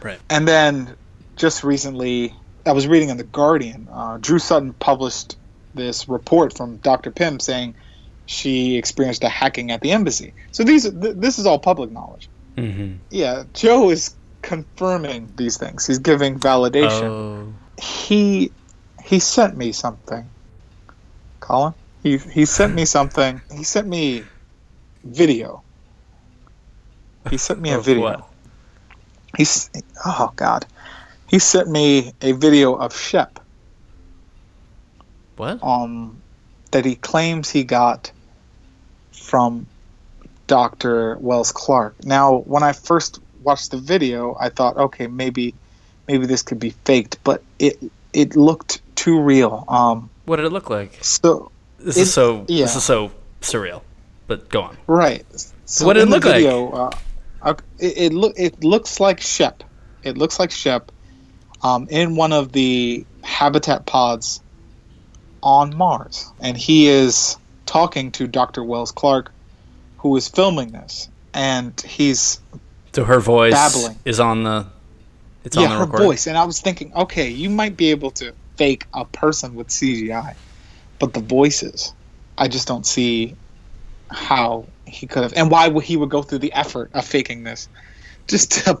[0.02, 0.20] Right.
[0.28, 0.96] And then
[1.36, 3.88] just recently, I was reading in the Guardian.
[3.92, 5.36] Uh, Drew Sutton published
[5.74, 7.10] this report from Dr.
[7.12, 7.76] Pym saying
[8.24, 10.34] she experienced a hacking at the embassy.
[10.50, 15.86] So these, th- this is all public knowledge hmm yeah, Joe is confirming these things.
[15.86, 17.10] He's giving validation.
[17.10, 18.52] Oh, He
[19.04, 20.30] he sent me something.
[21.46, 23.40] Colin, he he sent me something.
[23.54, 24.24] He sent me
[25.04, 25.62] video.
[27.30, 28.02] He sent me a video.
[28.02, 28.28] what?
[29.36, 29.70] He's
[30.04, 30.66] oh god.
[31.28, 33.38] He sent me a video of Shep
[35.36, 35.62] what?
[35.62, 36.20] um
[36.72, 38.10] that he claims he got
[39.12, 39.68] from
[40.48, 41.16] Dr.
[41.18, 42.04] Wells Clark.
[42.04, 45.54] Now, when I first watched the video, I thought, okay, maybe
[46.08, 47.78] maybe this could be faked, but it
[48.12, 49.64] it looked too real.
[49.68, 50.98] Um What did it look like?
[51.02, 52.44] so This is so.
[52.48, 52.64] yeah.
[52.66, 53.10] This is so
[53.40, 53.82] surreal.
[54.26, 54.76] But go on.
[54.86, 55.24] right.
[55.64, 56.34] So What did it look like?
[56.34, 56.90] video, Uh,
[57.42, 59.62] uh, it, it look it looks like Shep.
[60.02, 60.92] It looks like Shep
[61.62, 64.40] um, in one of the habitat pods
[65.42, 67.36] on Mars, and he is
[67.66, 68.62] talking to Dr.
[68.64, 69.32] Wells Clark,
[69.98, 72.40] who is filming this, and he's
[72.92, 73.98] So her voice Babbling.
[74.04, 74.66] is on the.
[75.44, 76.06] It's on yeah, the her recording.
[76.08, 76.26] voice.
[76.26, 80.34] And I was thinking, okay, you might be able to fake a person with CGI,
[80.98, 81.92] but the voices,
[82.38, 83.34] I just don't see
[84.10, 87.44] how he could have, and why would he would go through the effort of faking
[87.44, 87.68] this,
[88.28, 88.80] just to,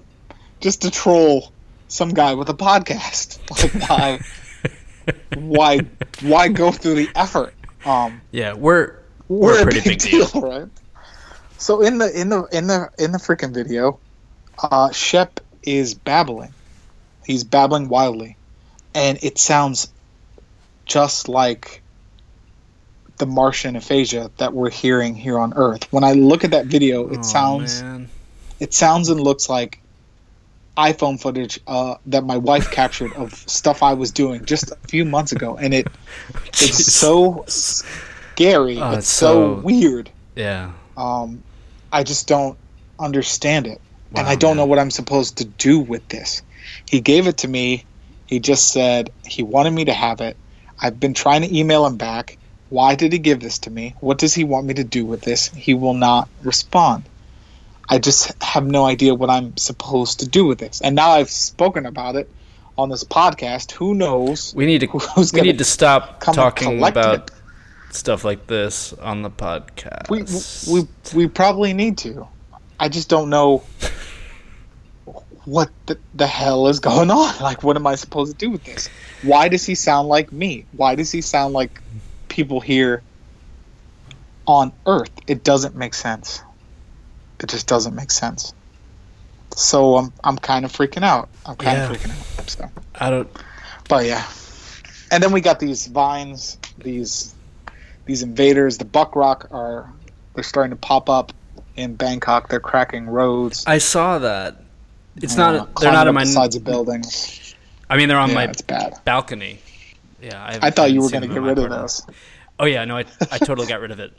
[0.60, 1.52] just to troll
[1.88, 3.38] some guy with a podcast.
[3.78, 5.78] Like why, why,
[6.22, 7.54] why go through the effort?
[7.84, 10.26] Um, Yeah, we're we're, We're a pretty big, big deal.
[10.26, 10.68] deal, right?
[11.58, 13.98] So in the in the in the in the freaking video,
[14.62, 16.52] uh, Shep is babbling.
[17.24, 18.36] He's babbling wildly,
[18.96, 19.92] and it sounds
[20.86, 21.82] just like
[23.18, 25.90] the Martian aphasia that we're hearing here on Earth.
[25.92, 28.08] When I look at that video, it Oh, sounds man.
[28.60, 29.80] it sounds and looks like
[30.76, 35.04] iPhone footage uh, that my wife captured of stuff I was doing just a few
[35.04, 35.86] months ago, and it
[36.48, 38.78] it's so scary.
[38.78, 40.10] Oh, it's it's so, so- weird.
[40.34, 40.72] Yeah.
[40.96, 41.42] Um,
[41.92, 42.58] I just don't
[42.98, 43.80] understand it,
[44.14, 46.42] and I don't know what I'm supposed to do with this.
[46.88, 47.84] He gave it to me.
[48.26, 50.36] He just said he wanted me to have it.
[50.80, 52.38] I've been trying to email him back.
[52.68, 53.94] Why did he give this to me?
[54.00, 55.48] What does he want me to do with this?
[55.48, 57.04] He will not respond.
[57.88, 60.80] I just have no idea what I'm supposed to do with this.
[60.80, 62.28] And now I've spoken about it
[62.76, 63.72] on this podcast.
[63.72, 64.52] Who knows?
[64.54, 67.30] We need to who's we need to stop talking about it.
[67.90, 70.10] stuff like this on the podcast.
[70.10, 70.24] We
[70.72, 72.26] we we probably need to.
[72.78, 73.62] I just don't know
[75.46, 77.34] what the, the hell is going on.
[77.40, 78.88] Like, what am I supposed to do with this?
[79.22, 80.66] Why does he sound like me?
[80.72, 81.80] Why does he sound like
[82.28, 83.02] people here
[84.46, 85.10] on Earth?
[85.26, 86.42] It doesn't make sense.
[87.42, 88.52] It just doesn't make sense.
[89.54, 91.28] So I'm I'm kind of freaking out.
[91.46, 91.90] I'm kind Yeah.
[91.90, 92.50] of freaking out.
[92.50, 92.68] So.
[92.96, 93.28] I don't.
[93.88, 94.24] But yeah,
[95.10, 97.34] and then we got these vines, these
[98.06, 98.78] these invaders.
[98.78, 99.92] The Buck Rock are
[100.34, 101.32] they're starting to pop up
[101.76, 102.48] in Bangkok.
[102.48, 103.64] They're cracking roads.
[103.66, 104.65] I saw that.
[105.22, 105.74] It's not.
[105.80, 106.24] They're not up on my.
[106.24, 107.54] sides of buildings.
[107.88, 108.98] I mean, they're on yeah, my it's bad.
[109.04, 109.58] balcony.
[110.20, 111.78] Yeah, I, I thought you were going to get rid of portal.
[111.78, 112.06] those.
[112.58, 114.12] Oh yeah, no, I I totally got rid of it.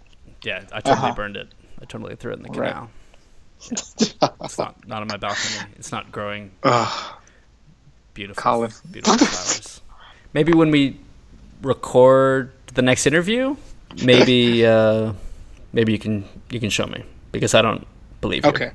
[0.44, 1.14] Yeah, I totally Uh-huh.
[1.16, 1.48] burned it.
[1.82, 2.72] I totally threw it in the Right.
[2.74, 2.90] canal.
[4.42, 5.56] It's not not on my balcony.
[5.78, 7.16] It's not growing Ugh.
[8.14, 8.72] beautiful, Colin.
[8.92, 9.82] beautiful flowers.
[10.34, 11.00] Maybe when we
[11.62, 13.56] record the next interview,
[14.04, 15.14] maybe uh,
[15.74, 17.86] maybe you can you can show me because I don't
[18.22, 18.52] believe you.
[18.52, 18.72] okay.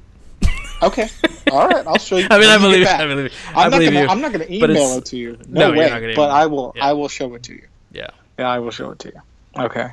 [0.83, 1.09] Okay.
[1.51, 1.87] All right.
[1.87, 2.27] I'll show you.
[2.31, 2.87] I mean, I believe.
[2.87, 4.01] I believe, I I'm not believe gonna.
[4.03, 4.09] you.
[4.09, 5.39] I'm not gonna email it to you.
[5.49, 6.15] No, No, you're way.
[6.15, 6.73] but I will.
[6.77, 6.87] Yeah.
[6.87, 7.67] I will show it to you.
[7.93, 8.09] Yeah.
[8.39, 9.21] Yeah, I will show it to you.
[9.65, 9.89] Okay.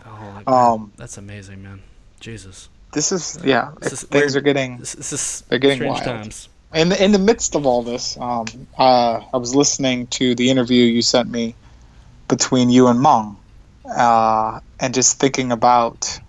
[0.48, 1.82] Oh, Um, that's amazing, man.
[2.22, 3.72] Jesus, This is yeah.
[3.82, 6.04] This is things are getting this, this is They're getting wild.
[6.04, 6.50] times.
[6.74, 8.46] in the, in the midst of all this, um,
[8.78, 11.56] uh, I was listening to the interview you sent me
[12.28, 13.36] between you and Maung,
[13.86, 16.20] uh, and just thinking about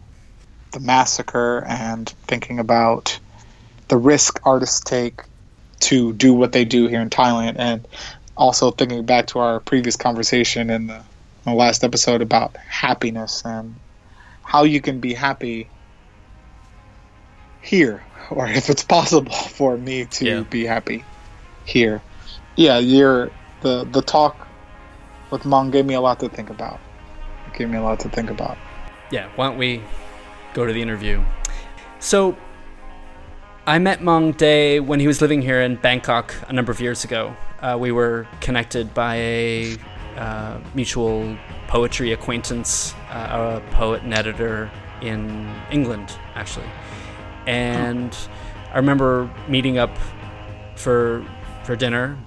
[0.73, 3.19] the massacre and thinking about
[3.91, 5.21] the risk artists take
[5.81, 7.87] to do what they do here in Thailand, and
[8.37, 13.43] also thinking back to our previous conversation in the, in the last episode about happiness
[13.45, 13.75] and
[14.45, 15.67] how you can be happy
[17.63, 20.41] here, or if it's possible for me to Yeah.
[20.49, 21.05] be happy
[21.65, 22.01] here.
[22.57, 23.31] Yeah, you're
[23.63, 24.47] the the talk
[25.31, 26.79] with Maung gave me a lot to think about.
[27.47, 28.57] It gave me a lot to think about.
[29.11, 29.83] Yeah, why don't we
[30.55, 31.23] go to the interview?
[31.99, 32.37] So,
[33.67, 37.05] I met Maung Day when he was living here in Bangkok a number of years
[37.05, 37.37] ago.
[37.61, 39.77] Uh, we were connected by a
[40.17, 41.37] uh, mutual
[41.69, 44.71] poetry acquaintance, uh, a poet and editor
[45.03, 46.67] in England, actually.
[47.47, 48.17] And
[48.73, 49.97] I remember meeting up
[50.75, 51.25] for
[51.65, 52.19] for dinner,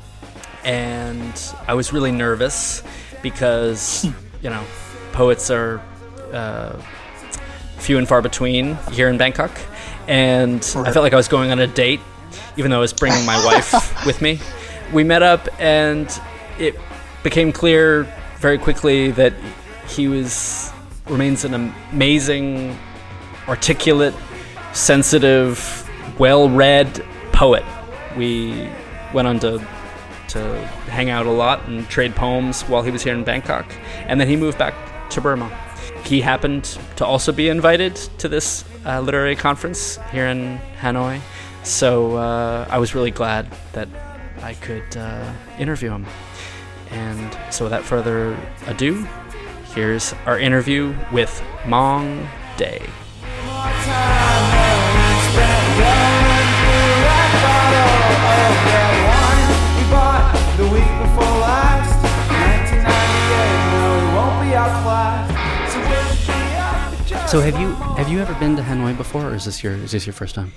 [0.64, 2.84] and I was really nervous
[3.24, 4.06] because
[4.42, 4.64] you know
[5.14, 5.82] poets are
[6.32, 6.80] uh,
[7.80, 9.52] few and far between here in Bangkok,
[10.08, 12.00] and I felt like I was going on a date,
[12.58, 14.40] even though I was bringing my wife with me.
[14.92, 16.10] We met up, and
[16.60, 16.76] it
[17.24, 18.04] became clear
[18.38, 19.34] very quickly that
[19.88, 20.72] he was
[21.08, 22.78] remains an amazing,
[23.48, 24.14] articulate,
[24.74, 27.64] sensitive, well-read poet.
[28.18, 28.70] We
[29.14, 29.66] went on to
[30.30, 33.66] to hang out a lot and trade poems while he was here in Bangkok,
[34.08, 34.74] and then he moved back
[35.12, 35.48] to Burma.
[36.06, 36.64] He happened
[36.98, 41.22] to also be invited to this uh, literary conference here in Hanoi,
[41.64, 43.88] so uh, I was really glad that
[44.42, 46.06] I could uh, interview him.
[46.92, 49.08] And so, without further ado,
[49.74, 52.86] here's our interview with Maung Day.
[67.34, 69.92] So, have you have you ever been to Hanoi before, or is this your is
[69.92, 70.52] this your first time?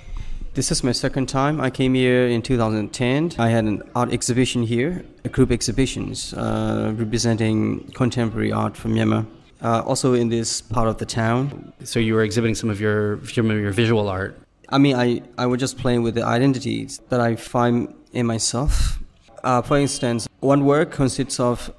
[0.53, 1.59] This is my second time.
[1.59, 3.31] I came here in 2010.
[3.39, 9.25] I had an art exhibition here, a group exhibitions uh, representing contemporary art from Myanmar.
[9.59, 11.73] Uh, also in this part of the town.
[11.83, 14.39] So, you were exhibiting some of your some of your visual art.
[14.69, 18.99] I mean, I, I was just playing with the identities that I find in myself.
[19.43, 21.73] Uh, for instance, one work consists of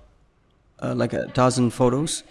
[0.83, 2.25] uh, like a dozen photos.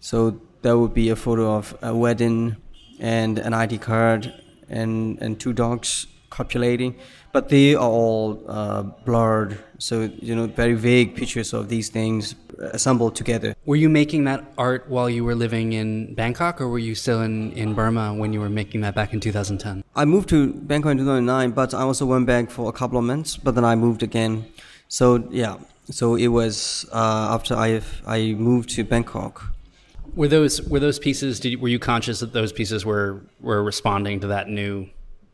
[0.00, 2.56] So there would be a photo of a wedding
[2.98, 4.32] and an ID card
[4.68, 6.94] and, and two dogs copulating,
[7.32, 9.58] but they are all uh, blurred.
[9.78, 13.54] So, you know, very vague pictures of these things assembled together.
[13.66, 17.20] Were you making that art while you were living in Bangkok, or were you still
[17.22, 19.84] in, in Burma when you were making that back in 2010?
[19.94, 23.04] I moved to Bangkok in 2009, but I also went back for a couple of
[23.04, 24.46] months, but then I moved again.
[24.88, 25.56] So yeah,
[25.90, 29.51] so it was uh, after I I moved to Bangkok.
[30.14, 31.40] Were those were those pieces?
[31.40, 34.88] Did were you conscious that those pieces were were responding to that new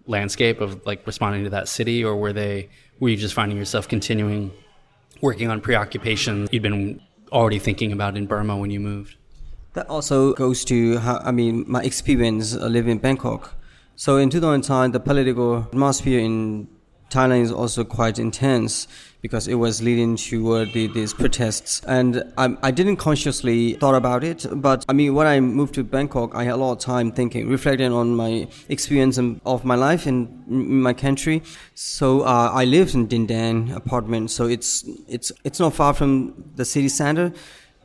[0.07, 2.69] landscape of like responding to that city, or were they
[3.01, 4.53] were you just finding yourself continuing
[5.21, 7.01] working on preoccupations you'd been
[7.33, 9.17] already thinking about in Burma when you moved?
[9.75, 13.55] That also goes to how I mean my experience living in Bangkok.
[13.97, 16.69] So in 2010, the political atmosphere in
[17.11, 18.87] Thailand is also quite intense
[19.21, 21.83] because it was leading toward the, these protests.
[21.87, 25.85] And I, I didn't consciously thought about it, but I mean, when I moved to
[25.85, 30.07] Bangkok, I had a lot of time thinking, reflecting on my experience of my life
[30.07, 31.43] in, in my country.
[31.75, 36.53] So uh, I lived in Din Daeng apartment, so it's it's it's not far from
[36.57, 37.33] the city center.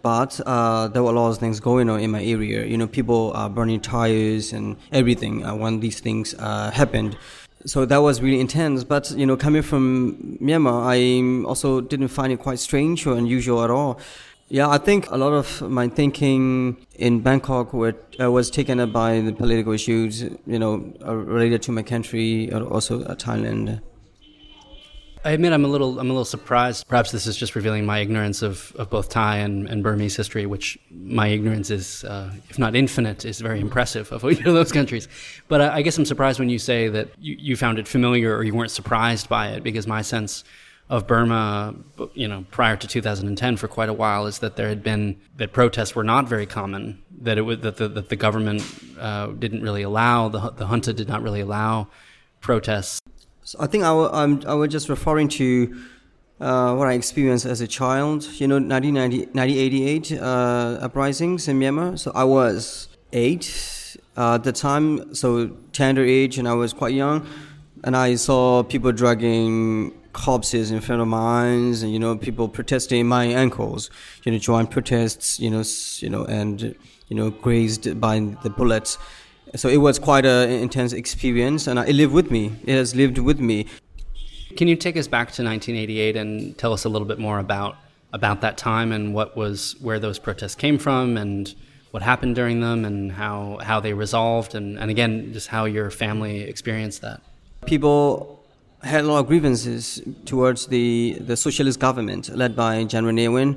[0.03, 2.65] But uh, there were a lot of things going on in my area.
[2.65, 7.15] You know, people are burning tires and everything uh, when these things uh, happened
[7.65, 8.83] so that was really intense.
[8.83, 13.63] But you know, coming from Myanmar, I also didn't find it quite strange or unusual
[13.63, 13.99] at all.
[14.49, 18.91] Yeah, I think a lot of my thinking in Bangkok were, uh, was taken up
[18.91, 23.81] by the political issues, you know, uh, related to my country, also uh, Thailand.
[25.25, 26.87] I admit I'm a little I'm a little surprised.
[26.87, 30.45] Perhaps this is just revealing my ignorance of, of both Thai and, and Burmese history,
[30.45, 35.07] which my ignorance is, uh, if not infinite, is very impressive of those countries.
[35.47, 38.35] But I, I guess I'm surprised when you say that you, you found it familiar
[38.35, 40.43] or you weren't surprised by it, because my sense
[40.89, 41.73] of Burma,
[42.13, 45.53] you know, prior to 2010 for quite a while is that there had been that
[45.53, 47.01] protests were not very common.
[47.21, 48.63] That it was that the, that the government
[48.99, 51.87] uh, didn't really allow the the junta did not really allow
[52.41, 52.99] protests
[53.43, 55.83] so I think I, I'm, I was just referring to
[56.39, 58.23] uh, what I experienced as a child.
[58.39, 61.99] You know, 1990, 1988 uh, uprisings in Myanmar.
[61.99, 66.93] So I was eight uh, at the time, so tender age, and I was quite
[66.93, 67.27] young.
[67.83, 73.05] And I saw people dragging corpses in front of mines, and you know, people protesting
[73.07, 73.89] my ankles.
[74.23, 75.39] You know, joint protests.
[75.39, 75.63] You know,
[75.97, 76.75] you know, and
[77.09, 78.97] you know, grazed by the bullets
[79.55, 82.53] so it was quite an intense experience, and it lived with me.
[82.65, 83.67] It has lived with me.
[84.57, 87.77] Can you take us back to 1988 and tell us a little bit more about
[88.11, 91.55] about that time and what was where those protests came from and
[91.89, 95.89] what happened during them and how how they resolved and, and again just how your
[95.89, 97.21] family experienced that?
[97.65, 98.43] People
[98.83, 103.55] had a lot of grievances towards the, the socialist government led by General Ne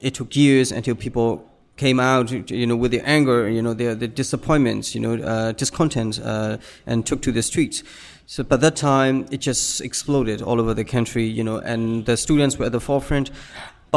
[0.00, 3.94] It took years until people came out, you know, with their anger, you know, their,
[3.94, 7.82] their disappointments, you know, uh, discontent, uh, and took to the streets.
[8.26, 12.16] So by that time, it just exploded all over the country, you know, and the
[12.16, 13.30] students were at the forefront.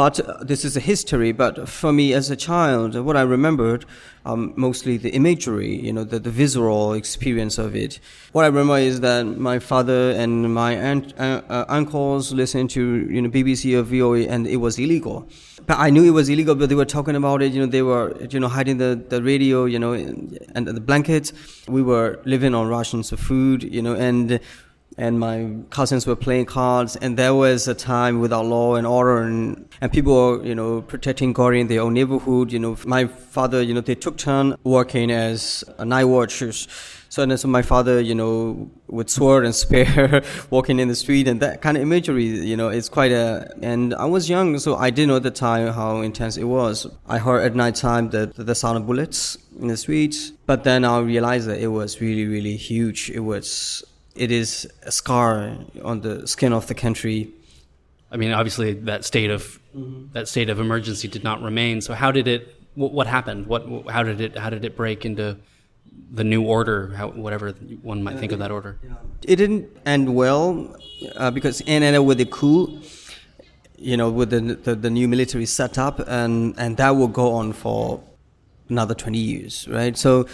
[0.00, 1.30] But uh, this is a history.
[1.30, 3.84] But for me, as a child, what I remembered,
[4.24, 8.00] um, mostly the imagery, you know, the, the visual experience of it.
[8.32, 12.82] What I remember is that my father and my aunt, uh, uh, uncles listened to,
[13.14, 15.28] you know, BBC or VOA, and it was illegal
[15.66, 17.52] but I knew it was illegal, but they were talking about it.
[17.52, 21.32] You know, they were, you know, hiding the, the radio, you know, and the blankets.
[21.68, 24.40] We were living on rations of food, you know, and
[24.98, 26.96] and my cousins were playing cards.
[26.96, 30.82] And there was a time without law and order, and and people were, you know,
[30.82, 32.52] protecting God in their own neighborhood.
[32.52, 36.68] You know, my father, you know, they took turn working as night watchers
[37.10, 41.26] so, and so my father, you know, with sword and spear, walking in the street,
[41.26, 43.52] and that kind of imagery, you know, it's quite a.
[43.62, 46.86] And I was young, so I didn't know at the time how intense it was.
[47.08, 50.84] I heard at night time the the sound of bullets in the street but then
[50.84, 53.08] I realized that it was really, really huge.
[53.08, 57.32] It was, it is a scar on the skin of the country.
[58.10, 60.12] I mean, obviously, that state of mm-hmm.
[60.12, 61.80] that state of emergency did not remain.
[61.80, 62.56] So, how did it?
[62.74, 63.46] What, what happened?
[63.46, 63.66] What?
[63.88, 64.36] How did it?
[64.36, 65.36] How did it break into?
[66.12, 68.78] the new order, how, whatever one might think of that order.
[69.22, 70.76] It didn't end well
[71.16, 72.80] uh, because it ended with the coup,
[73.76, 77.52] you know, with the, the, the new military setup, and and that will go on
[77.52, 78.02] for
[78.68, 79.96] another twenty years, right?
[79.96, 80.26] So.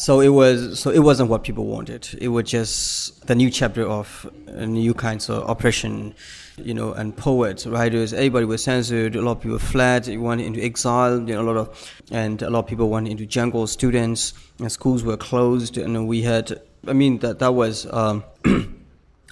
[0.00, 0.80] So it was.
[0.80, 2.08] So it wasn't what people wanted.
[2.18, 6.14] It was just the new chapter of new kinds of oppression,
[6.56, 9.14] you know, and poets, writers, everybody was censored.
[9.14, 11.18] A lot of people fled, they went into exile.
[11.20, 13.66] You know, a lot of, and a lot of people went into jungle.
[13.66, 16.62] Students and schools were closed, and we had.
[16.88, 17.86] I mean, that that was.
[17.92, 18.24] Um,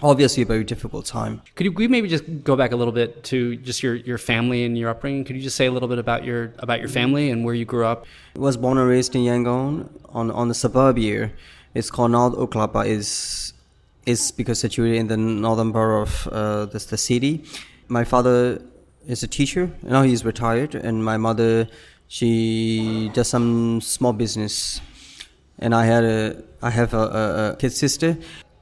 [0.03, 1.43] obviously a very difficult time.
[1.55, 4.79] Could you, maybe just go back a little bit to just your, your family and
[4.79, 5.25] your upbringing?
[5.25, 7.65] Could you just say a little bit about your about your family and where you
[7.65, 8.07] grew up?
[8.37, 11.33] I was born and raised in Yangon on on the suburb here.
[11.75, 12.87] It's called North Okkalapa.
[12.87, 13.53] is
[14.07, 17.45] is because situated in the northern borough of uh, the, the city.
[17.89, 18.62] My father
[19.07, 19.70] is a teacher.
[19.83, 21.68] Now he's retired, and my mother
[22.09, 24.81] she does some small business.
[25.59, 28.16] And I had a I have a, a, a kid sister.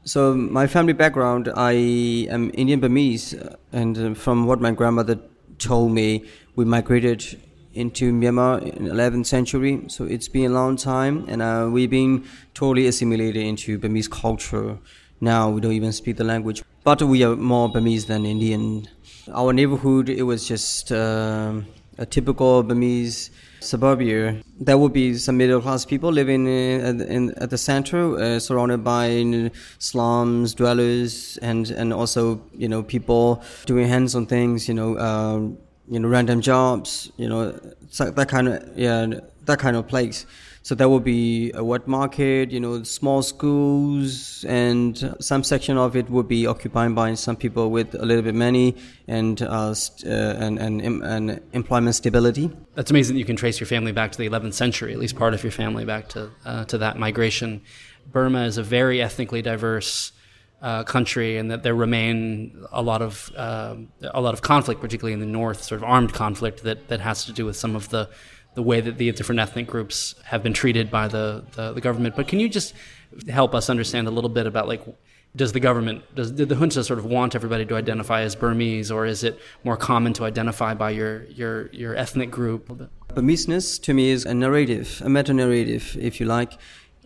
[0.07, 1.73] So my family background, I
[2.31, 3.35] am Indian Burmese,
[3.73, 5.19] and from what my grandmother
[5.59, 7.41] told me, we migrated
[7.75, 9.83] into Myanmar in 11th century.
[9.89, 14.79] So it's been a long time, and uh, we've been totally assimilated into Burmese culture
[15.21, 18.87] now we don't even speak the language, but we are more Burmese than Indian.
[19.33, 21.61] Our neighborhood, it was just uh,
[21.97, 23.31] a typical Burmese
[23.61, 24.37] suburbia.
[24.61, 28.85] There will be some middle class people living in, in, at the center, uh, surrounded
[28.85, 34.69] by slums, dwellers, and, and also you know people doing hands-on things.
[34.69, 37.11] You know, um, you know, random jobs.
[37.17, 37.53] You know,
[37.99, 39.07] that kind of yeah,
[39.45, 40.27] that kind of place.
[40.67, 45.95] So that would be a wet market, you know, small schools, and some section of
[45.95, 48.75] it would be occupied by some people with a little bit money
[49.07, 52.51] and uh, st- uh, and, and, and employment stability.
[52.75, 55.15] That's amazing that you can trace your family back to the 11th century, at least
[55.15, 57.63] part of your family back to uh, to that migration.
[58.11, 60.11] Burma is a very ethnically diverse.
[60.63, 65.13] Uh, country, and that there remain a lot of uh, a lot of conflict, particularly
[65.13, 67.91] in the north, sort of armed conflict that, that has to do with some of
[67.91, 68.09] the
[68.57, 72.17] the way that the different ethnic groups have been treated by the, the, the, government.
[72.17, 72.73] But can you just
[73.29, 74.83] help us understand a little bit about like
[75.37, 78.91] does the government does did the junta sort of want everybody to identify as Burmese
[78.91, 82.63] or is it more common to identify by your your your ethnic group?
[83.15, 86.53] Burmeseness to me is a narrative, a meta narrative, if you like,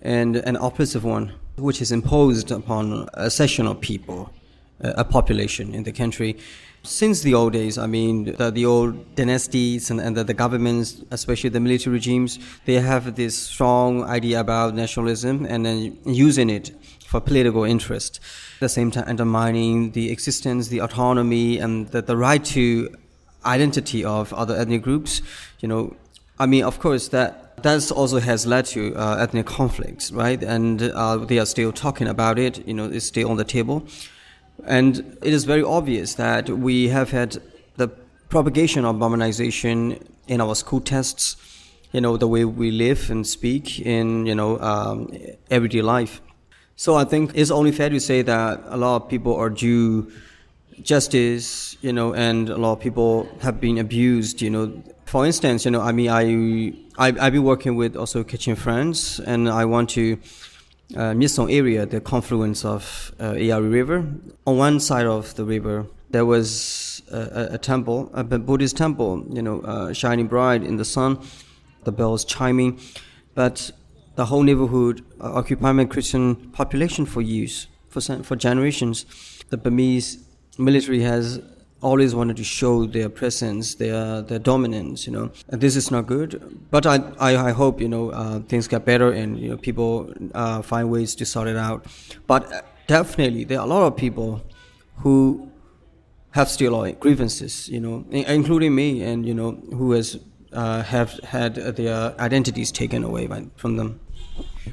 [0.03, 4.33] and an oppressive one, which is imposed upon a section of people,
[4.81, 6.39] a population in the country
[6.83, 11.03] since the old days, I mean, the, the old dynasties and, and the, the, governments,
[11.11, 16.71] especially the military regimes, they have this strong idea about nationalism and then using it
[17.07, 18.21] for political interest.
[18.57, 22.95] At the same time, undermining the existence, the autonomy, and the, the right to
[23.45, 25.23] identity of other ethnic groups.
[25.61, 25.97] You know,
[26.39, 30.43] I mean, of course, that that also has led to uh, ethnic conflicts, right?
[30.43, 32.67] And uh, they are still talking about it.
[32.67, 33.87] You know, it's still on the table.
[34.67, 37.39] And it is very obvious that we have had
[37.77, 37.89] the
[38.29, 41.37] propagation of Burmanization in our school tests,
[41.93, 45.13] you know, the way we live and speak in, you know, um,
[45.51, 46.21] everyday life.
[46.77, 50.11] So I think it's only fair to say that a lot of people are due
[50.83, 54.83] justice, you know, and a lot of people have been abused, you know.
[55.05, 59.21] For instance, you know, I mean, I, I, I've been working with also Kachin Friends,
[59.21, 60.19] and I want to
[60.97, 64.07] uh, Myitsone area, the confluence of uh, River.
[64.47, 69.43] On one side of the river, there was a, a temple, a Buddhist temple, you
[69.43, 71.19] know, uh, shining bright in the sun,
[71.85, 72.81] the bells chiming,
[73.35, 73.71] but
[74.17, 79.07] the whole neighborhood uh, occupied by Christian population for years, for for generations.
[79.51, 80.25] The Burmese
[80.59, 81.41] military has
[81.83, 85.07] always wanted to show their presence, their their dominance.
[85.07, 86.59] You know, and this is not good.
[86.71, 90.13] But I I, I hope you know uh, things get better and you know people
[90.35, 91.87] uh, find ways to sort it out.
[92.27, 94.43] But definitely there are a lot of people
[94.97, 95.51] who
[96.33, 97.69] have still grievances.
[97.69, 100.19] You know, including me, and you know who has
[100.53, 104.01] uh, have had their identities taken away by, from them.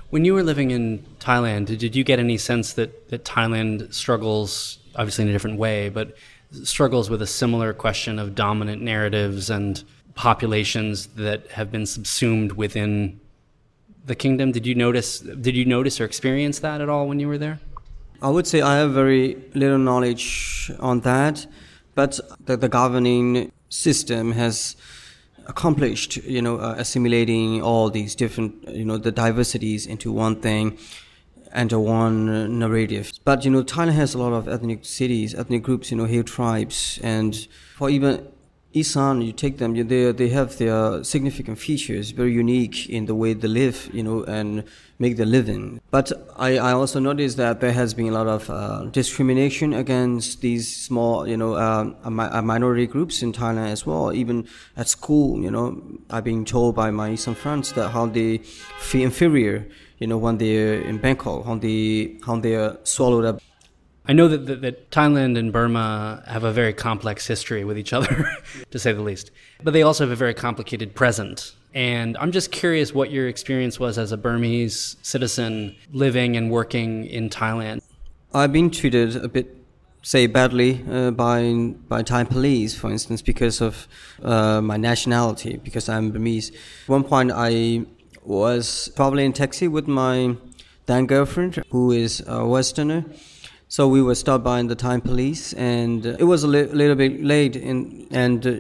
[0.10, 4.80] When you were living in Thailand, did you get any sense that, that Thailand struggles,
[4.96, 6.16] obviously in a different way, but
[6.52, 9.84] struggles with a similar question of dominant narratives and
[10.16, 13.20] populations that have been subsumed within
[14.06, 14.52] the kingdom.
[14.52, 15.20] Did you notice?
[15.20, 17.60] Did you notice or experience that at all when you were there?
[18.22, 21.46] I would say I have very little knowledge on that,
[21.94, 24.76] but the, the governing system has
[25.46, 30.78] accomplished, you know, uh, assimilating all these different, you know, the diversities into one thing
[31.58, 33.12] and a one narrative.
[33.26, 36.24] But you know, Thailand has a lot of ethnic cities, ethnic groups, you know, hill
[36.24, 37.36] tribes, and
[37.76, 38.28] for even
[38.74, 43.34] Isan, you take them, they they have their significant features, very unique in the way
[43.34, 44.66] they live, you know, and
[45.00, 45.82] make their living.
[45.90, 50.42] But I, I also noticed that there has been a lot of uh, discrimination against
[50.42, 54.14] these small, you know, uh, minority groups in Thailand as well.
[54.14, 55.82] Even at school, you know,
[56.12, 58.38] I've been told by my Isan friends that how they
[58.90, 59.66] feel inferior
[60.00, 63.42] you know, when they're in Bangkok, when they how they're swallowed up.
[64.10, 67.92] I know that, that, that Thailand and Burma have a very complex history with each
[67.92, 68.30] other,
[68.72, 69.32] to say the least.
[69.62, 71.56] But they also have a very complicated present.
[71.74, 77.06] And I'm just curious what your experience was as a Burmese citizen living and working
[77.06, 77.82] in Thailand.
[78.34, 79.58] I've been treated a bit
[80.08, 83.88] say badly uh, by by Thai police, for instance, because of
[84.24, 86.52] uh, my nationality, because I'm Burmese.
[86.52, 87.86] At one point, I
[88.28, 90.36] was probably in taxi with my
[90.86, 93.06] then girlfriend, who is a Westerner.
[93.70, 97.24] So we were stopped by the Thai police, and it was a li- little bit
[97.24, 97.56] late.
[97.56, 98.54] In, and uh,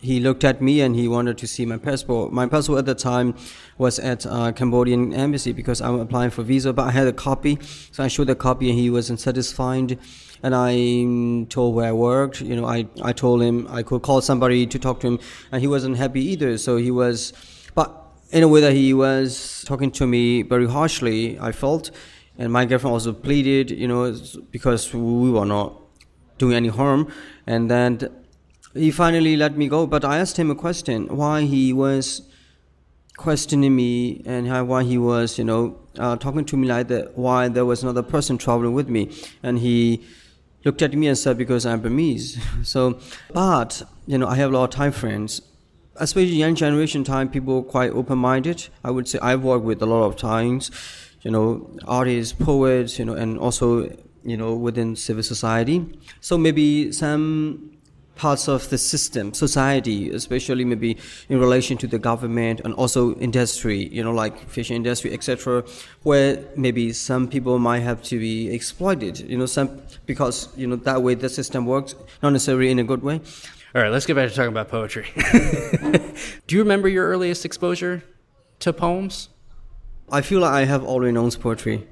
[0.00, 2.32] he looked at me and he wanted to see my passport.
[2.32, 3.34] My passport at the time
[3.76, 7.58] was at uh, Cambodian embassy because I'm applying for visa, but I had a copy,
[7.92, 9.98] so I showed the copy and he wasn't satisfied.
[10.42, 12.40] And I told where I worked.
[12.40, 15.18] You know, I, I told him I could call somebody to talk to him,
[15.52, 16.56] and he wasn't happy either.
[16.56, 17.34] So he was,
[17.74, 17.99] but
[18.32, 21.90] in a way that he was talking to me very harshly, I felt.
[22.38, 24.14] And my girlfriend also pleaded, you know,
[24.50, 25.74] because we were not
[26.38, 27.12] doing any harm.
[27.46, 28.08] And then
[28.74, 29.86] he finally let me go.
[29.86, 32.22] But I asked him a question why he was
[33.16, 37.18] questioning me and how, why he was, you know, uh, talking to me like that,
[37.18, 39.10] why there was another person traveling with me.
[39.42, 40.02] And he
[40.64, 42.38] looked at me and said, because I'm Burmese.
[42.62, 42.98] so,
[43.34, 45.42] but, you know, I have a lot of Thai friends.
[46.00, 48.68] Especially young generation time, people quite open-minded.
[48.82, 50.70] I would say I've worked with a lot of times,
[51.20, 53.94] you know, artists, poets, you know, and also,
[54.24, 55.84] you know, within civil society.
[56.20, 57.70] So maybe some
[58.20, 60.96] parts of the system, society, especially maybe
[61.30, 65.64] in relation to the government and also industry, you know, like fishing industry, etc.,
[66.02, 69.68] where maybe some people might have to be exploited, you know, some
[70.06, 73.20] because you know that way the system works, not necessarily in a good way.
[73.72, 75.06] All right, let's get back to talking about poetry.
[76.48, 78.02] Do you remember your earliest exposure
[78.58, 79.28] to poems?
[80.10, 81.86] I feel like I have already known poetry,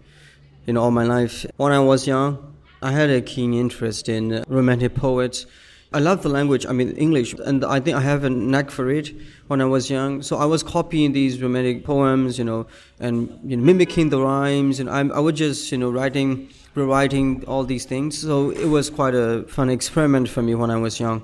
[0.67, 1.47] in all my life.
[1.57, 5.47] When I was young, I had a keen interest in romantic poets
[5.91, 8.91] I love the language, I mean English, and I think I have a knack for
[8.91, 9.11] it
[9.47, 10.21] when I was young.
[10.21, 12.67] So I was copying these romantic poems, you know,
[13.01, 17.43] and you know, mimicking the rhymes, and I, I was just, you know, writing, rewriting
[17.47, 18.19] all these things.
[18.21, 21.23] So it was quite a fun experiment for me when I was young.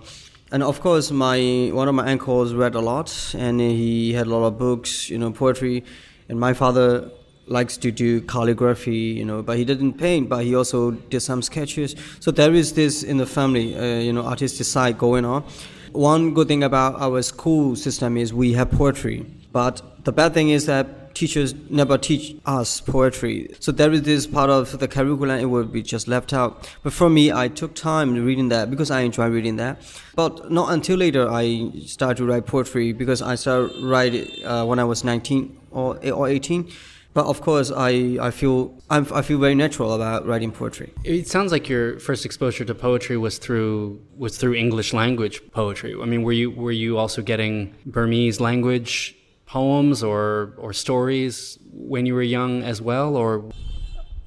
[0.55, 4.31] And of course, my one of my uncles read a lot, and he had a
[4.31, 5.83] lot of books, you know, poetry.
[6.29, 7.11] And my father
[7.49, 11.43] likes to do calligraphy, you know, but he didn't paint, but he also did some
[11.43, 11.97] sketches.
[12.21, 15.43] So there is this in the family, uh, you know, artistic side going on.
[15.91, 20.51] One good thing about our school system is we have poetry, but the bad thing
[20.51, 23.55] is that teachers never teach us poetry.
[23.61, 26.69] So there is this part of the curriculum it would be just left out.
[26.83, 29.81] But for me, I took time reading that because I enjoy reading that.
[30.15, 34.79] But not until later I started to write poetry because I started writing uh, when
[34.79, 36.71] I was 19 or, or 18
[37.15, 40.93] but of course, I, I feel I'm, i feel very natural about writing poetry.
[41.05, 45.95] It sounds like your first exposure to poetry was through was through English language poetry.
[45.95, 49.17] I mean, were you were you also getting Burmese language
[49.55, 50.25] poems or
[50.65, 53.31] or stories when you were young as well, or?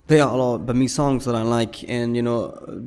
[0.07, 2.39] There are a lot of Burmese songs that I like, and you know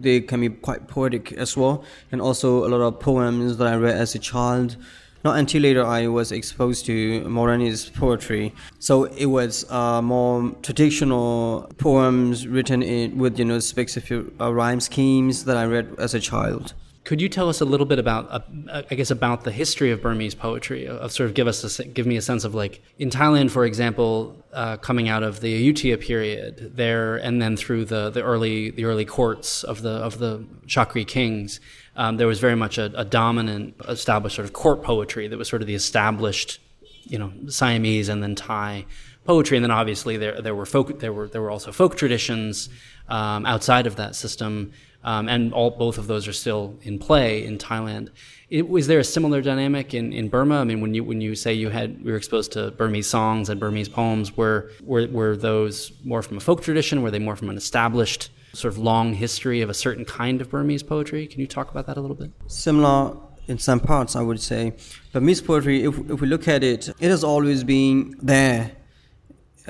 [0.04, 3.76] they can be quite poetic as well, and also a lot of poems that I
[3.76, 4.76] read as a child
[5.22, 6.94] not until later I was exposed to
[7.28, 8.54] modernist poetry.
[8.78, 14.80] So it was uh, more traditional poems written in, with you know specific uh, rhyme
[14.80, 16.74] schemes that I read as a child.
[17.04, 20.02] Could you tell us a little bit about, uh, I guess, about the history of
[20.02, 20.86] Burmese poetry?
[20.86, 23.64] Of sort of give us a, give me a sense of like in Thailand, for
[23.64, 28.70] example, uh, coming out of the Ayutthaya period there, and then through the, the early
[28.70, 31.58] the early courts of the of the Chakri kings
[31.96, 35.48] um, there was very much a, a, dominant, established sort of court poetry that was
[35.48, 36.60] sort of the established,
[37.04, 38.86] you know, Siamese and then Thai
[39.26, 42.68] poetry, and then obviously there there were folk there were there were also folk traditions
[43.08, 44.72] um, outside of that system,
[45.04, 48.10] um, and all both of those are still in play in Thailand.
[48.48, 50.60] It, was there a similar dynamic in, in Burma?
[50.60, 53.48] I mean, when you when you say you had you were exposed to Burmese songs
[53.48, 57.02] and Burmese poems, were were were those more from a folk tradition?
[57.02, 60.50] Were they more from an established sort of long history of a certain kind of
[60.50, 61.26] Burmese poetry.
[61.26, 62.30] Can you talk about that a little bit?
[62.46, 64.74] Similar in some parts, I would say.
[65.12, 68.72] Burmese poetry, if, if we look at it, it has always been there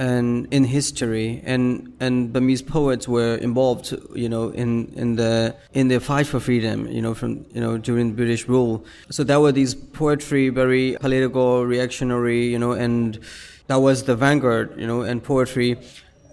[0.08, 1.64] and in history and
[2.00, 4.70] and Burmese poets were involved you know in
[5.02, 8.84] in the in the fight for freedom you know from you know during British rule
[9.10, 13.18] so there were these poetry very political reactionary you know and
[13.66, 15.76] that was the vanguard you know and poetry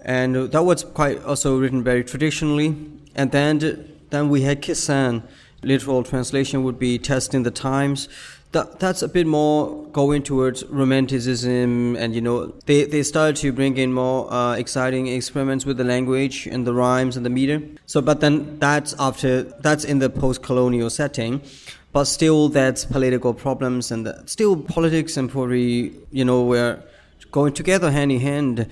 [0.08, 2.74] and that was quite also written very traditionally.
[3.14, 5.22] And then then we had Khit San.
[5.62, 8.08] Literal translation would be testing the times.
[8.52, 13.52] That, that's a bit more going towards romanticism, and you know they, they started to
[13.52, 17.60] bring in more uh, exciting experiments with the language and the rhymes and the meter.
[17.84, 21.42] So, but then that's after that's in the post-colonial setting,
[21.92, 26.82] but still that's political problems and the, still politics and poetry, you know, we're
[27.30, 28.70] going together hand in hand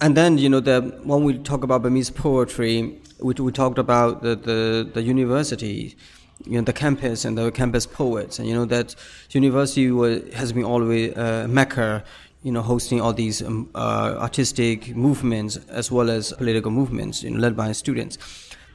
[0.00, 4.22] and then you know the when we talk about Burmese poetry, we, we talked about
[4.22, 5.96] the, the, the university,
[6.44, 8.94] you know the campus and the campus poets, and you know that
[9.30, 12.04] university was, has been always uh, mecca,
[12.42, 17.30] you know hosting all these um, uh, artistic movements as well as political movements, you
[17.30, 18.18] know led by students.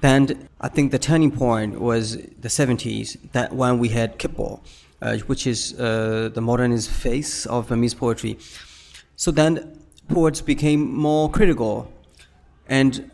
[0.01, 4.59] And I think the turning point was the 70s, that when we had Kippo,
[5.01, 8.37] uh, which is uh, the modernist face of Burmese poetry.
[9.15, 11.89] So then poets became more critical,
[12.67, 13.09] and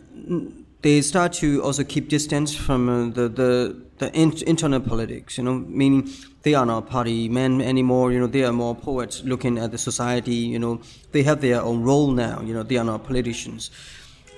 [0.82, 5.38] they start to also keep distance from uh, the the, the in, internal politics.
[5.38, 6.10] You know, meaning
[6.44, 8.12] they are not party men anymore.
[8.12, 10.36] You know, they are more poets looking at the society.
[10.36, 12.42] You know, they have their own role now.
[12.42, 13.72] You know, they are not politicians.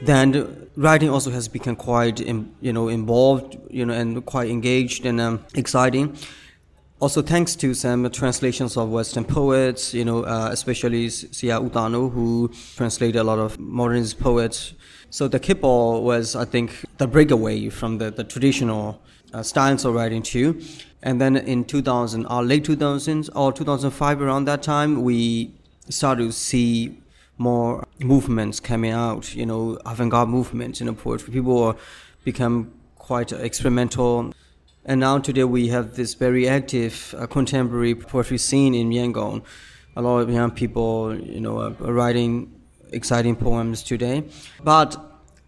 [0.01, 3.57] Then writing also has become quite, you know, involved.
[3.69, 6.17] You know, and quite engaged and um, exciting.
[7.01, 12.51] also thanks to some translations of Western poets, you know, uh, especially Sia Utano, who
[12.75, 14.73] translated a lot of modernist poets.
[15.11, 19.01] So the kippur was, I think, the breakaway from the, the traditional
[19.33, 20.61] uh, styles of writing too.
[21.03, 25.51] And then in 2000, or late 2000s or 2005, around that time, we
[25.89, 26.97] started to see
[27.37, 31.33] more movements coming out, you know, avant-garde movements in the poetry.
[31.33, 31.75] People
[32.23, 34.33] become quite experimental.
[34.85, 39.43] And now today we have this very active uh, contemporary poetry scene in Yangon.
[39.97, 42.60] A lot of young people, you know, are writing
[42.91, 44.23] exciting poems today.
[44.63, 44.97] But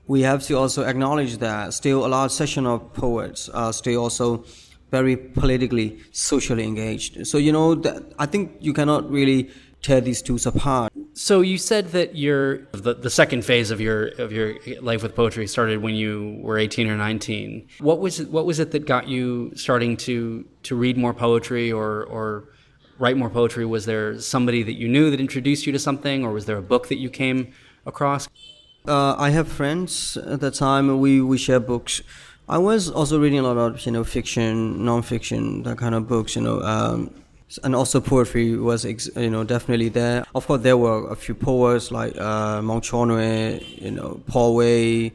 [0.08, 4.46] we have to also acknowledge that still a large section of poets are still also
[4.91, 7.26] very politically, socially engaged.
[7.26, 9.50] So, you know, that, I think you cannot really
[9.82, 10.91] tear these two apart.
[11.14, 15.16] So you said that your the, the second phase of your of your life with
[15.16, 17.68] poetry started when you were 18 or 19.
[17.80, 21.72] What was it, what was it that got you starting to to read more poetry
[21.72, 22.50] or or
[23.00, 23.66] write more poetry?
[23.66, 26.62] Was there somebody that you knew that introduced you to something, or was there a
[26.62, 27.54] book that you came
[27.86, 28.28] across?
[28.88, 31.00] Uh, I have friends at the time.
[31.00, 32.02] We we share books.
[32.50, 36.36] I was also reading a lot of you know fiction, non-fiction, that kind of books.
[36.36, 37.10] You know, um,
[37.64, 38.84] and also poetry was
[39.16, 40.26] you know definitely there.
[40.36, 45.14] Of course, there were a few poets like uh, Chaw-nwe, you know, Paul Wei,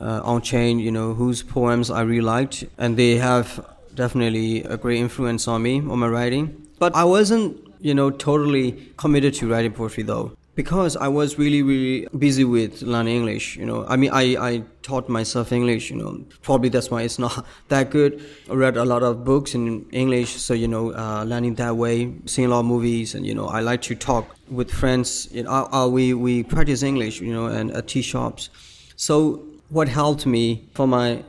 [0.00, 3.64] uh, Aung Ching, you know, whose poems I really liked, and they have
[3.94, 6.65] definitely a great influence on me on my writing.
[6.78, 10.36] But I wasn't, you know, totally committed to writing poetry though.
[10.54, 13.84] Because I was really, really busy with learning English, you know.
[13.86, 16.24] I mean, I, I taught myself English, you know.
[16.40, 18.24] Probably that's why it's not that good.
[18.50, 22.14] I read a lot of books in English, so, you know, uh, learning that way,
[22.24, 25.28] seeing a lot of movies, and, you know, I like to talk with friends.
[25.30, 28.48] You know, uh, uh we, we practice English, you know, and at tea shops.
[28.96, 31.22] So what helped me for my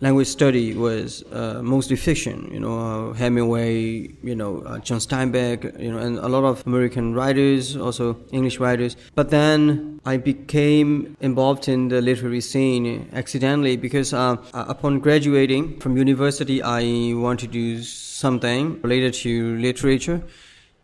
[0.00, 2.48] language study was uh, mostly fiction.
[2.52, 6.66] You know, uh, Hemingway, you know, uh, John Steinbeck, you know, and a lot of
[6.66, 8.96] American writers, also English writers.
[9.14, 15.78] But then I became involved in the literary scene accidentally because uh, uh, upon graduating
[15.80, 20.22] from university, I wanted to do something related to literature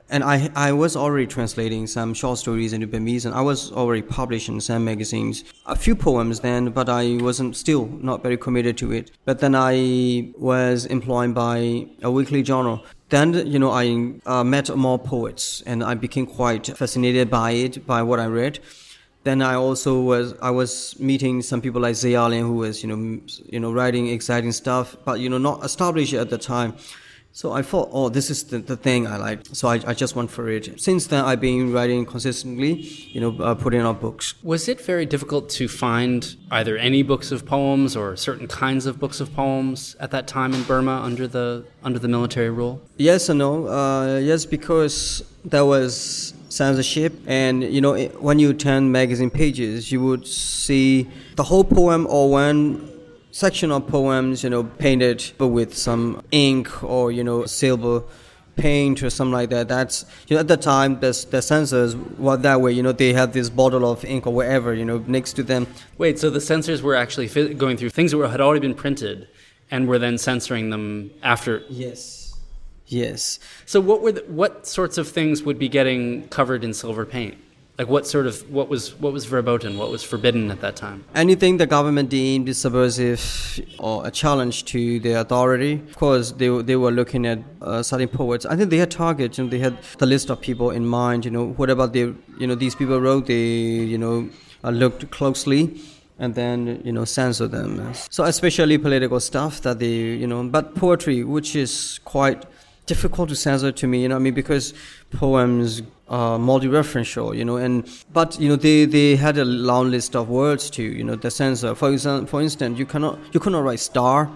[0.09, 4.03] and I, I was already translating some short stories into Burmese, and I was already
[4.03, 8.93] publishing some magazines, a few poems then, but I wasn't still not very committed to
[8.93, 9.11] it.
[9.25, 12.85] But then I was employed by a weekly journal.
[13.09, 17.87] Then, you know, I uh, met more poets, and I became quite fascinated by it,
[17.87, 18.61] by what I read.
[19.25, 22.89] Then I also was I was meeting some people like Zeyar Lynn, who was you
[22.89, 26.75] know you know writing exciting stuff, but you know not established at the time.
[27.37, 29.41] So I thought, oh, this is the, the thing I like.
[29.53, 30.80] So I, I just went for it.
[30.80, 32.72] Since then, I've been writing consistently,
[33.12, 34.32] you know, uh, putting out books.
[34.43, 38.99] Was it very difficult to find either any books of poems or certain kinds of
[38.99, 42.80] books of poems at that time in Burma under the under the military rule?
[42.97, 43.68] Yes and no.
[43.68, 50.03] Uh, yes, because there was censorship, and you know, when you turn magazine pages, you
[50.03, 52.95] would see the whole poem or one
[53.37, 58.03] section of poems, you know, painted with some ink or you know silver
[58.57, 59.68] paint or something like that.
[59.68, 62.72] That's you know at the time the the censors were that way.
[62.72, 65.66] You know they had this bottle of ink or whatever you know next to them.
[65.99, 69.28] Wait, so the censors were actually going through things that were, had already been printed
[69.70, 71.62] and were then censoring them after.
[71.68, 72.41] Yes.
[72.87, 73.39] Yes.
[73.66, 77.37] So what were the, what sorts of things would be getting covered in silver paint?
[77.79, 79.77] Like what sort of what was what was verboten?
[79.77, 81.05] What was forbidden at that time?
[81.14, 85.74] Anything the government deemed subversive or a challenge to the authority.
[85.74, 88.47] Of course, they they were looking at uh, certain poets.
[88.47, 89.37] I think they had targets.
[89.37, 91.27] You know, they had the list of people in mind.
[91.27, 93.35] You know, whatever they you know these people wrote, they
[93.93, 94.31] you know
[94.64, 95.79] uh, looked closely
[96.18, 97.93] and then you know censor them.
[98.11, 102.47] So especially political stuff that they you know, but poetry, which is quite
[102.87, 104.03] difficult to censor to me.
[104.03, 104.74] You know, I mean because
[105.11, 110.14] poems uh, multi-referential, you know, and but you know they, they had a long list
[110.14, 111.74] of words to, you know, the censor.
[111.74, 114.30] For example, for instance, you cannot you cannot write star,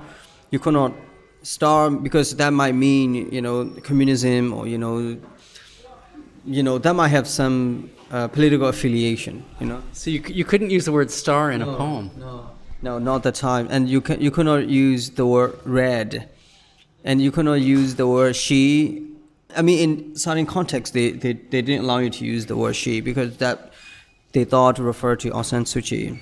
[0.50, 0.92] you cannot
[1.42, 5.16] star because that might mean you know communism or you know
[6.44, 9.82] you know that might have some uh, political affiliation, you know.
[9.92, 12.10] So you you couldn't use the word star in no, a poem.
[12.18, 12.50] No,
[12.82, 16.28] no, not the time, and you can you cannot use the word red,
[17.04, 19.10] and you cannot use the word she
[19.56, 22.76] I mean, in certain contexts, they, they, they didn't allow you to use the word
[22.76, 23.72] she because that
[24.32, 26.18] they thought referred to Aung San Suu Kyi.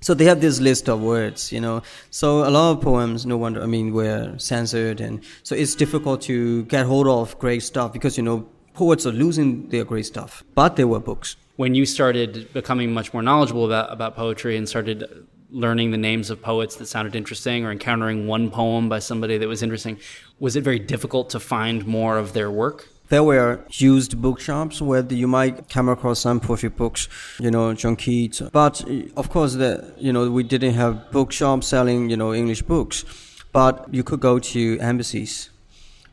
[0.00, 1.82] So they have this list of words, you know.
[2.10, 6.20] So a lot of poems, no wonder, I mean, were censored, and so it's difficult
[6.22, 10.44] to get hold of great stuff because you know poets are losing their great stuff.
[10.54, 11.36] But there were books.
[11.56, 16.30] When you started becoming much more knowledgeable about about poetry and started learning the names
[16.30, 19.98] of poets that sounded interesting or encountering one poem by somebody that was interesting,
[20.38, 22.88] was it very difficult to find more of their work?
[23.08, 27.94] There were used bookshops where you might come across some poetry books, you know, John
[27.94, 28.40] Keats.
[28.40, 32.62] But eh, of course, the, you know, we didn't have bookshops selling, you know, English
[32.62, 33.04] books.
[33.52, 35.50] But you could go to embassies,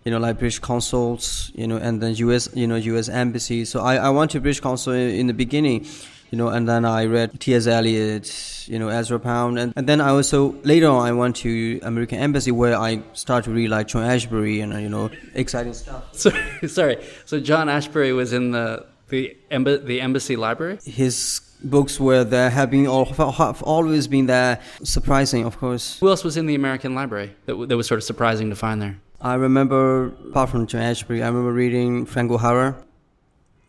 [0.06, 3.10] you know, like British consuls, you know, and then U.S., you know, U.S.
[3.10, 3.66] embassy.
[3.66, 5.88] So I, I went to British consul in the beginning
[6.34, 7.68] you know, and then I read T.S.
[7.68, 11.80] Eliot, you know, Ezra Pound, and, and then I also later on I went to
[11.84, 15.76] American Embassy where I started to read like John Ashbery and uh, you know, exciting
[15.76, 16.04] stuff.
[16.14, 16.32] So,
[16.66, 20.80] sorry, so John Ashbery was in the the, emb- the embassy library.
[20.84, 24.60] His books were there, have been all, have always been there.
[24.82, 26.00] Surprising, of course.
[26.00, 28.56] Who else was in the American library that, w- that was sort of surprising to
[28.56, 28.98] find there?
[29.22, 32.76] I remember, apart from John Ashbery, I remember reading Frank O'Hara.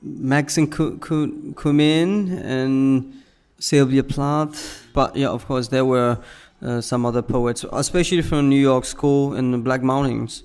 [0.05, 3.23] Maxine Kumin and
[3.59, 4.87] Sylvia Plath.
[4.93, 6.19] But yeah, of course, there were
[6.63, 10.45] uh, some other poets, especially from New York School in the Black Mountains.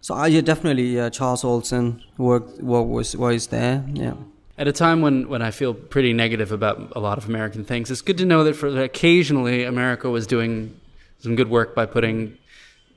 [0.00, 3.84] So uh, yeah, definitely uh, Charles Olson work, work was was there.
[3.92, 4.14] Yeah.
[4.58, 7.90] At a time when, when I feel pretty negative about a lot of American things,
[7.90, 10.74] it's good to know that for occasionally America was doing
[11.18, 12.38] some good work by putting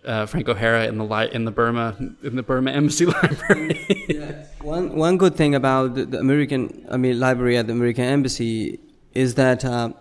[0.06, 4.06] uh, Frank O'Hara in the li- in the Burma in the Burma Embassy Library.
[4.10, 4.46] yeah.
[4.62, 8.80] One one good thing about the, American I mean library at the American Embassy
[9.14, 9.92] is that uh,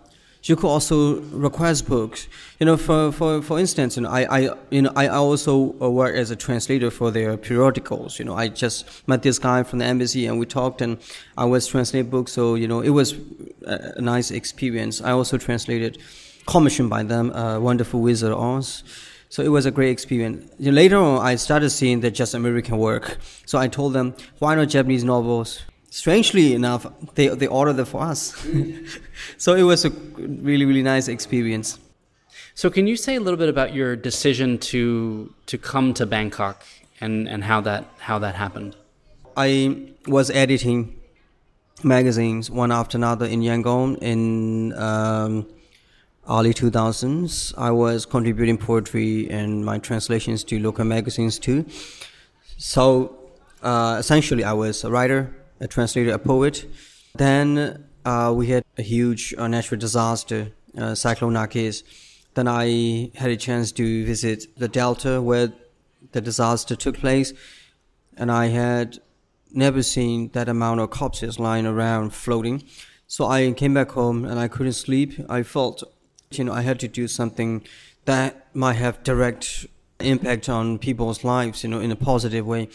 [0.43, 2.27] you could also request books.
[2.59, 6.15] You know, for, for, for instance, you know, I, I you know I also work
[6.15, 8.19] as a translator for their periodicals.
[8.19, 10.97] You know, I just met this guy from the embassy and we talked and
[11.37, 12.31] I was translating books.
[12.31, 13.15] So you know, it was
[13.63, 15.01] a nice experience.
[15.01, 15.97] I also translated,
[16.47, 18.83] commissioned by them, uh, Wonderful Wizard of Oz.
[19.29, 20.51] So it was a great experience.
[20.59, 23.19] Later on, I started seeing the just American work.
[23.45, 25.61] So I told them, why not Japanese novels?
[25.91, 28.35] Strangely enough, they, they ordered them for us.
[29.37, 31.79] so it was a really, really nice experience.
[32.55, 36.65] So can you say a little bit about your decision to to come to Bangkok
[36.99, 38.75] and, and how that how that happened?
[39.37, 40.99] I was editing
[41.83, 45.47] magazines one after another in Yangon in um,
[46.29, 47.53] early 2000s.
[47.57, 51.65] I was contributing poetry and my translations to local magazines too.
[52.57, 53.31] So
[53.63, 56.65] uh, essentially, I was a writer, a translator, a poet.
[57.15, 61.83] Then uh, we had a huge uh, natural disaster, uh, Cyclone Nargis.
[62.35, 65.51] Then I had a chance to visit the Delta where
[66.11, 67.33] the disaster took place,
[68.15, 68.99] and I had
[69.51, 72.63] never seen that amount of corpses lying around floating.
[73.07, 75.13] So I came back home and I couldn't sleep.
[75.27, 75.83] I felt
[76.31, 77.65] you know, I had to do something
[78.05, 79.65] that might have direct
[79.99, 82.69] impact on people's lives, you know, in a positive way.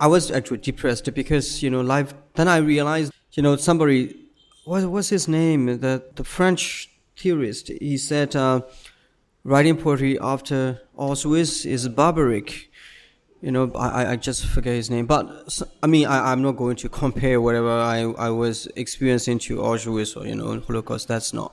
[0.00, 4.16] I was actually depressed because, you know, life, then I realized, you know, somebody,
[4.64, 5.66] what was his name?
[5.66, 8.62] The, the French theorist, he said, uh,
[9.44, 12.70] writing poetry after Auschwitz is barbaric.
[13.40, 15.06] You know, I, I just forget his name.
[15.06, 19.56] But, I mean, I, I'm not going to compare whatever I, I was experiencing to
[19.58, 21.08] Auschwitz or, you know, Holocaust.
[21.08, 21.52] That's not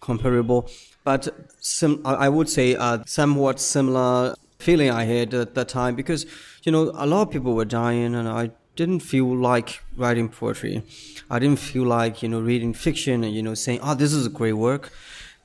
[0.00, 0.68] comparable
[1.08, 1.22] but
[1.58, 6.26] sim- I would say a somewhat similar feeling I had at that time because
[6.64, 8.50] you know a lot of people were dying and I
[8.80, 10.82] didn't feel like writing poetry.
[11.30, 14.26] I didn't feel like you know reading fiction and you know saying oh this is
[14.26, 14.92] a great work.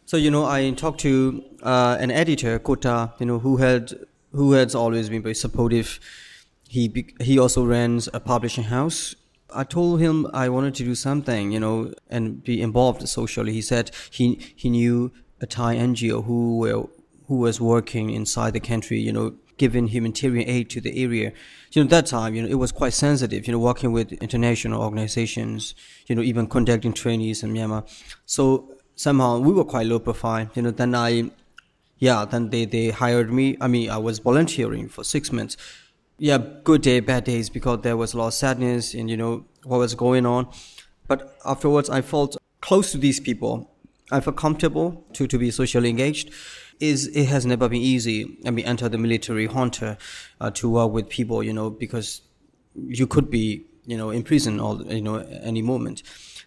[0.05, 1.13] So you know I talked to
[1.61, 3.83] uh, an editor Kota you know who had
[4.33, 5.99] who has always been very supportive.
[6.67, 6.83] He
[7.21, 9.15] he also runs a publishing house
[9.55, 13.53] I told him I wanted to do something, you know, and be involved socially.
[13.53, 15.11] He said he he knew
[15.43, 16.85] a Thai NGO who were
[17.27, 21.31] who was working inside the country, you know, giving humanitarian aid to the area.
[21.71, 24.81] You know, that time, you know, it was quite sensitive, you know, working with international
[24.81, 25.75] organizations,
[26.07, 27.83] you know, even conducting trainees in Myanmar.
[28.25, 30.49] So somehow we were quite low profile.
[30.55, 31.31] You know, then I,
[31.97, 33.57] yeah, then they, they hired me.
[33.61, 35.55] I mean, I was volunteering for six months.
[36.17, 39.45] Yeah, good day, bad days, because there was a lot of sadness and, you know,
[39.63, 40.47] what was going on.
[41.07, 43.72] But afterwards, I felt close to these people
[44.11, 46.31] I feel comfortable to, to be socially engaged.
[46.79, 48.37] Is it has never been easy.
[48.45, 49.97] I mean, enter the military junta
[50.41, 52.21] uh, to work with people, you know, because
[52.75, 56.03] you could be, you know, in prison all, you know, any moment.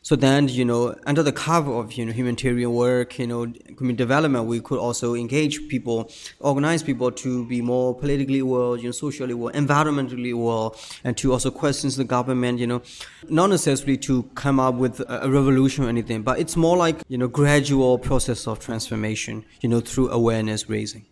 [0.07, 3.96] So then, you know, under the cover of, you know, humanitarian work, you know, community
[3.96, 8.92] development, we could also engage people, organize people to be more politically well, you know,
[8.92, 12.82] socially well, environmentally well, and to also question the government, you know,
[13.28, 17.18] not necessarily to come up with a revolution or anything, but it's more like, you
[17.18, 21.04] know, gradual process of transformation, you know, through awareness raising.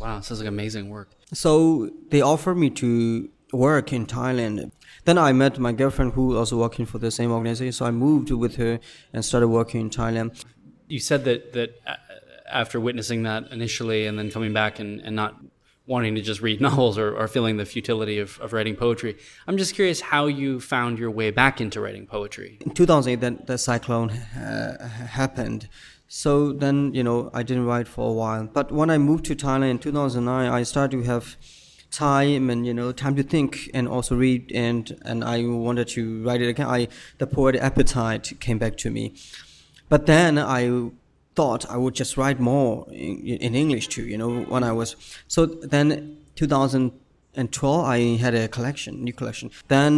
[0.00, 1.10] Wow, sounds like amazing work.
[1.34, 4.70] So they offered me to work in Thailand
[5.06, 7.72] then I met my girlfriend who was also working for the same organization.
[7.72, 8.78] So I moved with her
[9.12, 10.44] and started working in Thailand.
[10.88, 11.70] You said that that
[12.50, 15.36] after witnessing that initially and then coming back and, and not
[15.86, 19.16] wanting to just read novels or, or feeling the futility of, of writing poetry.
[19.46, 22.58] I'm just curious how you found your way back into writing poetry.
[22.60, 25.68] In 2008, then the cyclone uh, happened.
[26.08, 28.46] So then, you know, I didn't write for a while.
[28.46, 31.36] But when I moved to Thailand in 2009, I started to have
[31.96, 36.22] time and you know time to think and also read and and I wanted to
[36.24, 36.66] write it again.
[36.66, 36.88] I
[37.18, 39.14] the poetic appetite came back to me,
[39.88, 40.90] but then I
[41.34, 44.06] thought I would just write more in, in English too.
[44.06, 49.50] You know when I was so then 2012 I had a collection, new collection.
[49.68, 49.90] Then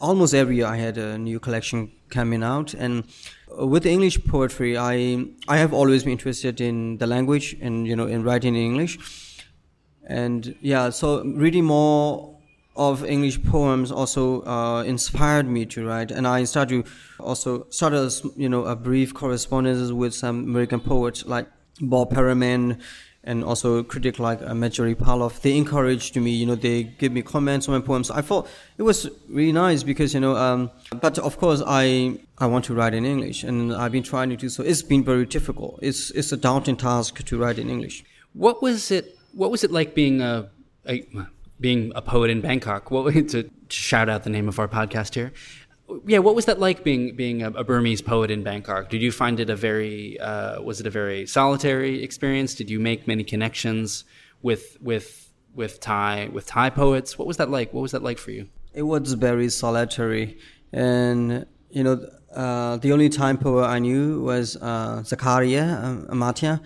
[0.00, 3.04] almost every year I had a new collection coming out and
[3.50, 8.06] with English poetry I I have always been interested in the language and you know
[8.06, 8.98] in writing in English
[10.08, 12.34] and yeah, so reading more
[12.76, 16.90] of English poems also uh, inspired me to write, and I started to
[17.20, 21.46] also started you know a brief correspondence with some American poets like
[21.80, 22.80] Bob Perelman
[23.24, 25.42] and also a critic like uh, Marjorie Perloff.
[25.42, 28.10] They encouraged me, you know, they give me comments on my poems.
[28.10, 28.48] I thought
[28.78, 30.70] it was really nice because you know, um,
[31.02, 34.36] but of course I I want to write in English, and I've been trying to
[34.36, 34.62] do so.
[34.62, 35.78] It's been very difficult.
[35.82, 38.04] It's it's a daunting task to write in English.
[38.32, 40.50] What was it what was it like being a,
[40.86, 41.06] a
[41.60, 42.90] being a poet in Bangkok?
[42.90, 45.32] What to, shout out the name of our podcast here?
[46.06, 48.90] Yeah, what was that like being being a, a Burmese poet in Bangkok?
[48.90, 52.54] Did you find it a very uh, was it a very solitary experience?
[52.54, 54.04] Did you make many connections
[54.42, 57.18] with with with Thai with Thai poets?
[57.18, 57.72] What was that like?
[57.72, 58.48] What was that like for you?
[58.74, 60.38] It was very solitary,
[60.72, 66.60] and you know uh, the only Thai poet I knew was uh, Zakariya uh, Amataya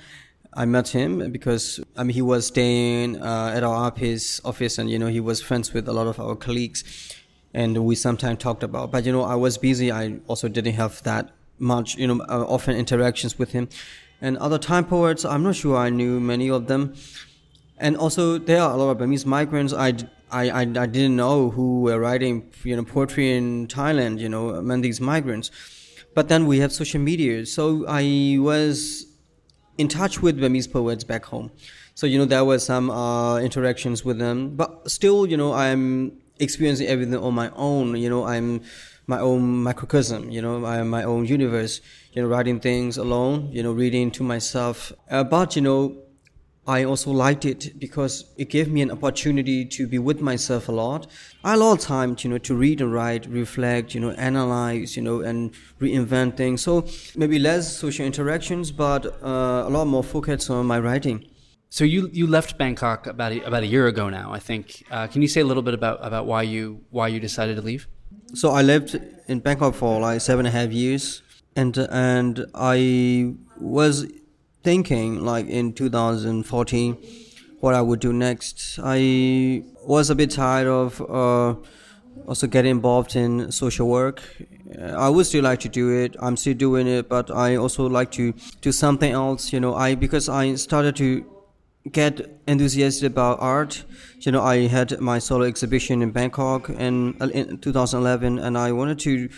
[0.54, 4.90] I met him because I mean he was staying uh, at our office office and
[4.90, 6.84] you know he was friends with a lot of our colleagues
[7.54, 9.90] and we sometimes talked about but you know I was busy.
[9.90, 13.68] I also didn't have that much you know uh, often interactions with him.
[14.20, 16.94] And other Thai poets I'm not sure I knew many of them.
[17.78, 19.72] And also there are a lot of Burmese migrants.
[19.72, 19.94] I,
[20.30, 24.50] I, I, I didn't know who were writing you know poetry in Thailand you know
[24.50, 25.50] among these migrants.
[26.14, 27.46] But then we have social media.
[27.46, 29.06] So I was
[29.78, 31.50] in touch with Burmese poets back home.
[31.94, 36.12] So, you know, there were some uh, interactions with them, but still, you know, I'm
[36.38, 37.96] experiencing everything on my own.
[37.96, 38.62] You know, I'm
[39.06, 41.80] my own microcosm, you know, I am my own universe,
[42.12, 44.92] you know, writing things alone, you know, reading to myself.
[45.10, 45.96] Uh, but, you know,
[46.66, 50.72] I also liked it because it gave me an opportunity to be with myself a
[50.72, 51.08] lot.
[51.42, 54.12] I had a lot of time, you know, to read and write, reflect, you know,
[54.12, 56.62] analyze, you know, and reinvent things.
[56.62, 56.86] So
[57.16, 61.26] maybe less social interactions, but uh, a lot more focus on my writing.
[61.68, 64.84] So you you left Bangkok about a, about a year ago now, I think.
[64.90, 67.62] Uh, can you say a little bit about, about why you why you decided to
[67.62, 67.88] leave?
[68.34, 71.22] So I lived in Bangkok for like seven and a half years,
[71.56, 74.06] and and I was
[74.62, 76.96] thinking like in 2014
[77.60, 78.80] what I would do next.
[78.82, 81.54] I was a bit tired of uh,
[82.26, 84.20] also getting involved in social work.
[84.80, 86.16] I would still like to do it.
[86.18, 89.52] I'm still doing it, but I also like to do something else.
[89.52, 91.24] You know, I because I started to
[91.90, 93.84] get enthusiastic about art.
[94.20, 98.98] You know, I had my solo exhibition in Bangkok in, in 2011, and I wanted
[99.00, 99.28] to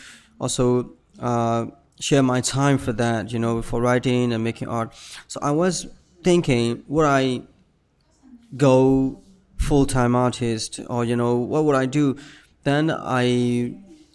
[0.40, 0.92] also.
[1.18, 1.66] Uh,
[2.04, 4.92] share my time for that, you know, for writing and making art.
[5.26, 5.86] So I was
[6.22, 7.42] thinking, would I
[8.56, 9.22] go
[9.56, 12.16] full time artist or, you know, what would I do?
[12.64, 13.74] Then I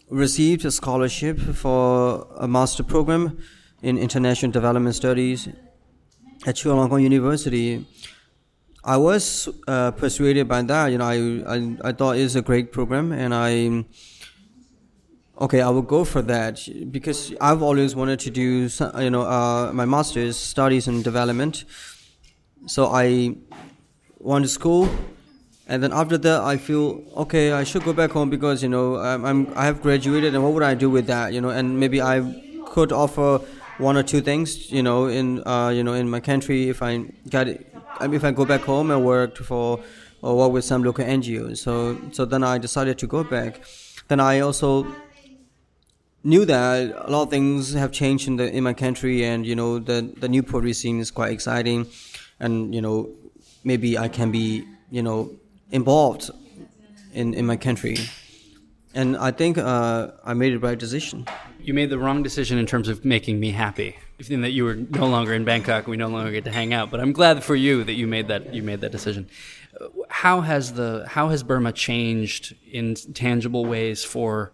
[0.09, 3.39] received a scholarship for a master program
[3.81, 5.47] in international development studies
[6.45, 7.87] at Chulalongkorn University.
[8.83, 10.91] I was uh, persuaded by that.
[10.91, 11.17] You know, I,
[11.55, 11.57] I
[11.89, 13.83] I thought it's a great program, and I
[15.41, 18.67] Okay, I will go for that because I've always wanted to do,
[18.99, 21.63] you know, uh, my master's studies in development.
[22.65, 23.37] So I
[24.17, 24.89] went to school,
[25.65, 27.53] and then after that, I feel okay.
[27.53, 30.51] I should go back home because you know I'm, I'm I have graduated, and what
[30.51, 31.31] would I do with that?
[31.31, 32.19] You know, and maybe I
[32.65, 33.39] could offer
[33.77, 37.05] one or two things, you know, in uh, you know in my country if I
[37.29, 37.65] got it,
[38.01, 39.79] if I go back home and work for
[40.21, 41.59] or work with some local NGOs.
[41.59, 43.61] So so then I decided to go back.
[44.09, 44.85] Then I also
[46.29, 49.55] knew that a lot of things have changed in the in my country, and you
[49.55, 51.87] know the the new poetry scene is quite exciting,
[52.39, 53.09] and you know
[53.63, 55.31] maybe I can be you know
[55.71, 56.29] involved
[57.13, 57.97] in in my country,
[58.93, 61.25] and I think uh, I made the right decision.
[61.61, 63.97] You made the wrong decision in terms of making me happy,
[64.29, 65.87] in that you were no longer in Bangkok.
[65.87, 66.89] We no longer get to hang out.
[66.91, 69.27] But I'm glad for you that you made that you made that decision.
[70.09, 74.51] How has the how has Burma changed in tangible ways for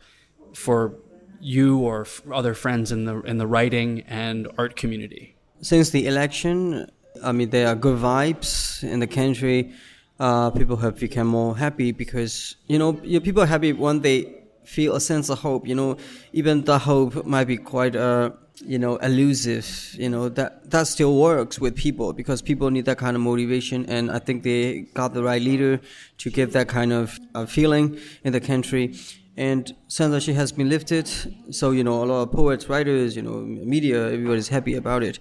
[0.53, 0.95] for
[1.39, 5.35] you or f- other friends in the in the writing and art community?
[5.61, 6.89] Since the election,
[7.23, 9.71] I mean, there are good vibes in the country.
[10.19, 14.95] Uh, people have become more happy because you know, people are happy when they feel
[14.95, 15.67] a sense of hope.
[15.67, 15.97] You know,
[16.33, 18.31] even the hope might be quite uh,
[18.63, 19.95] you know elusive.
[19.97, 23.85] You know that that still works with people because people need that kind of motivation,
[23.87, 25.79] and I think they got the right leader
[26.19, 28.95] to give that kind of uh, feeling in the country.
[29.37, 31.07] And censorship has been lifted,
[31.53, 35.19] so you know a lot of poets, writers, you know, media, everybody's happy about it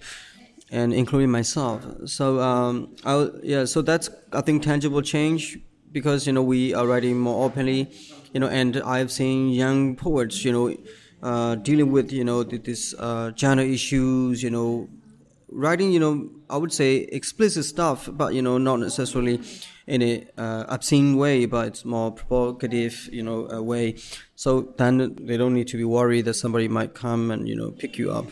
[0.71, 1.85] and including myself.
[2.05, 5.57] So um, I, yeah, so that's I think tangible change
[5.91, 7.91] because you know we are writing more openly,
[8.33, 10.75] you know, and I've seen young poets, you know,
[11.23, 14.89] uh, dealing with you know this uh, gender issues, you know,
[15.49, 19.41] writing you know I would say explicit stuff, but you know not necessarily
[19.87, 23.95] in a uh, obscene way, but more provocative, you know, uh, way.
[24.35, 27.71] So then they don't need to be worried that somebody might come and you know
[27.71, 28.27] pick you up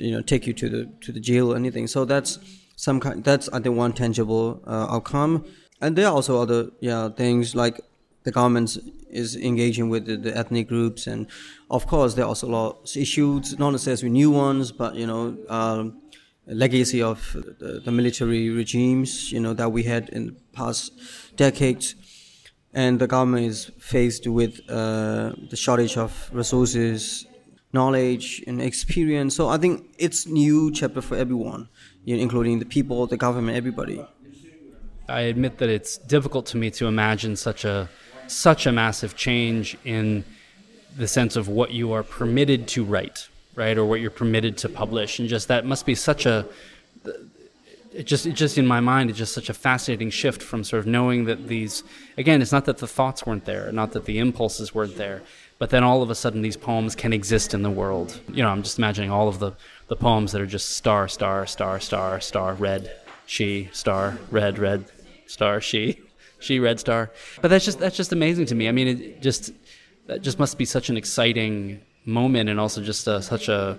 [0.00, 1.86] you know take you to the to the jail or anything.
[1.86, 2.38] So that's
[2.76, 3.24] some kind.
[3.24, 5.44] That's I think one tangible uh, outcome.
[5.80, 7.80] And there are also other yeah things like
[8.24, 8.76] the government
[9.10, 11.26] is engaging with the, the, ethnic groups, and
[11.70, 15.06] of course there are also a lot of issues, not necessarily new ones, but you
[15.06, 15.36] know.
[15.48, 16.02] Um,
[16.54, 20.92] legacy of the, the, military regimes, you know, that we had in the past
[21.36, 21.94] decades,
[22.72, 27.26] and the government is faced with uh, the shortage of resources,
[27.72, 29.36] knowledge and experience.
[29.36, 31.68] So I think it's new chapter for everyone,
[32.04, 34.04] you know, including the people, the government, everybody.
[35.08, 37.88] I admit that it's difficult to me to imagine such a
[38.26, 40.22] such a massive change in
[40.96, 43.28] the sense of what you are permitted to write,
[43.58, 46.46] right, or what you're permitted to publish, and just that must be such a
[47.92, 50.78] it just it just in my mind it's just such a fascinating shift from sort
[50.80, 51.82] of knowing that these
[52.18, 55.22] again it's not that the thoughts weren't there not that the impulses weren't there
[55.58, 58.20] but then all of a sudden these poems can exist in the world.
[58.32, 59.52] You know, I'm just imagining all of the,
[59.88, 62.92] the poems that are just star, star, star, star, star, red,
[63.26, 64.84] she, star, red, red,
[65.26, 66.00] star, she,
[66.38, 67.10] she, red, star.
[67.42, 68.68] But that's just that's just amazing to me.
[68.68, 69.52] I mean, it just
[70.06, 73.78] that just must be such an exciting moment, and also just a, such a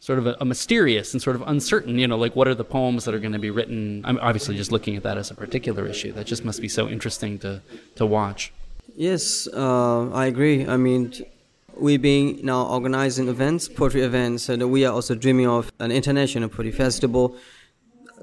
[0.00, 1.98] sort of a, a, mysterious and sort of uncertain.
[1.98, 4.02] You know, like what are the poems that are going to be written?
[4.04, 6.12] I'm obviously just looking at that as a particular issue.
[6.12, 7.60] That just must be so interesting to
[7.96, 8.52] to watch.
[8.96, 10.66] Yes, uh, I agree.
[10.66, 11.12] I mean,
[11.76, 16.48] we've been now organizing events, poetry events, and we are also dreaming of an international
[16.48, 17.36] poetry festival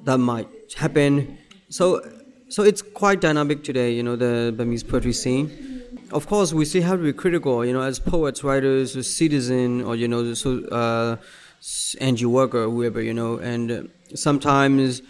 [0.03, 1.37] that might happen.
[1.69, 2.01] So,
[2.49, 3.91] so it's quite dynamic today.
[3.93, 5.74] You know, the Burmese poetry scene.
[6.15, 7.65] Of course, we still have to be critical.
[7.65, 11.17] You know, as poets, writers, citizen, or you know, so uh,
[11.61, 13.01] NGO worker, whoever.
[13.01, 15.01] You know, and sometimes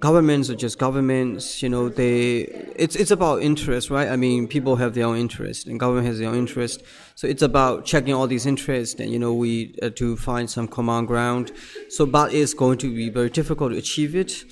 [0.00, 2.42] governments are just governments you know they
[2.76, 6.20] it's it's about interest right i mean people have their own interest and government has
[6.20, 6.84] their own interest
[7.16, 10.68] so it's about checking all these interests and you know we uh, to find some
[10.68, 11.50] common ground
[11.88, 14.44] so but it's going to be very difficult to achieve it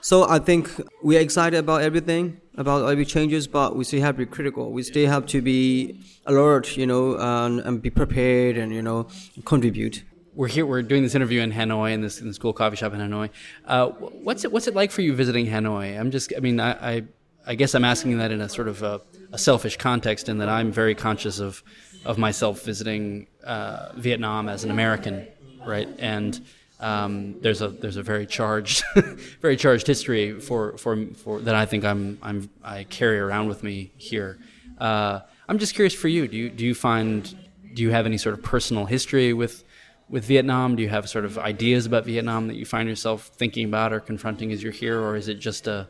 [0.00, 0.70] so i think
[1.02, 4.82] we're excited about everything about every changes but we still have to be critical we
[4.82, 9.06] still have to be alert you know and, and be prepared and you know
[9.44, 10.64] contribute we're here.
[10.64, 13.30] We're doing this interview in Hanoi, in this in the school coffee shop in Hanoi.
[13.66, 15.98] Uh, what's it What's it like for you visiting Hanoi?
[15.98, 16.32] I'm just.
[16.36, 17.02] I mean, I I,
[17.46, 19.00] I guess I'm asking that in a sort of a,
[19.32, 21.62] a, selfish context, in that I'm very conscious of
[22.04, 25.26] of myself visiting uh, Vietnam as an American,
[25.66, 25.88] right?
[25.98, 26.40] And
[26.80, 28.82] um, there's a there's a very charged
[29.40, 33.62] very charged history for, for for that I think I'm I'm I carry around with
[33.62, 34.38] me here.
[34.78, 36.26] Uh, I'm just curious for you.
[36.26, 37.36] Do you do you find
[37.74, 39.62] do you have any sort of personal history with
[40.08, 40.74] with Vietnam?
[40.74, 44.00] Do you have sort of ideas about Vietnam that you find yourself thinking about or
[44.00, 45.86] confronting as you're here, or is it just a,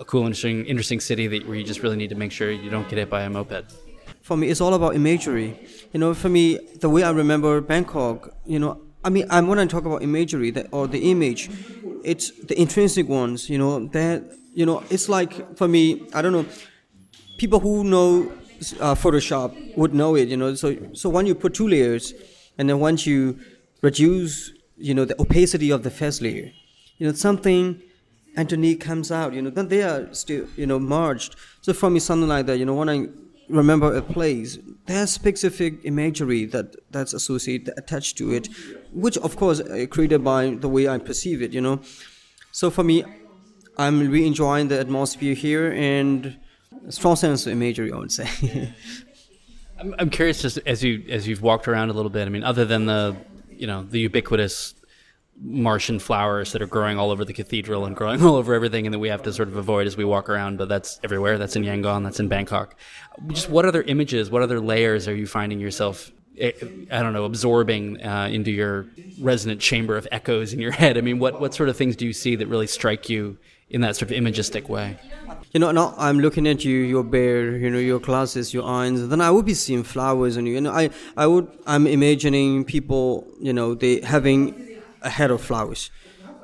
[0.00, 2.70] a cool, interesting, interesting city that where you just really need to make sure you
[2.70, 3.72] don't get hit by a moped?
[4.20, 5.58] For me, it's all about imagery.
[5.92, 9.58] You know, for me, the way I remember Bangkok, you know, I mean, I'm when
[9.58, 11.50] I talk about imagery that, or the image,
[12.04, 13.48] it's the intrinsic ones.
[13.50, 14.24] You know, that
[14.54, 16.46] you know, it's like for me, I don't know,
[17.38, 18.30] people who know
[18.80, 20.28] uh, Photoshop would know it.
[20.28, 22.14] You know, so so when you put two layers
[22.58, 23.38] and then once you
[23.82, 26.52] reduce, you know, the opacity of the first layer,
[26.98, 27.80] you know, something
[28.36, 31.36] underneath comes out, you know, then they are still, you know, merged.
[31.60, 33.08] So for me, something like that, you know, when I
[33.48, 38.48] remember a place, there's specific imagery that that's associated, attached to it,
[38.92, 41.80] which of course uh, created by the way I perceive it, you know.
[42.52, 43.04] So for me,
[43.78, 46.38] I'm really enjoying the atmosphere here and
[46.90, 48.28] strong sense of imagery, I would say.
[49.80, 52.26] I'm, I'm curious, just as you as you've walked around a little bit.
[52.26, 53.16] I mean, other than the
[53.50, 54.74] you know the ubiquitous
[55.40, 58.94] Martian flowers that are growing all over the cathedral and growing all over everything, and
[58.94, 60.58] that we have to sort of avoid as we walk around.
[60.58, 61.38] But that's everywhere.
[61.38, 62.04] That's in Yangon.
[62.04, 62.76] That's in Bangkok.
[63.28, 66.52] Just what other images, what other layers are you finding yourself eh,
[66.90, 68.86] I don't know, absorbing uh, into your
[69.20, 70.96] resonant chamber of echoes in your head.
[70.98, 73.38] I mean, what what sort of things do you see that really strike you
[73.70, 74.98] in that sort of imagistic way?
[75.52, 79.08] You know, now I'm looking at you, your beard, you know, your glasses, your eyes.
[79.08, 80.54] Then I would be seeing flowers on you.
[80.54, 84.71] You know, I, I would, I'm imagining people, you know, they having
[85.02, 85.90] a head of flowers,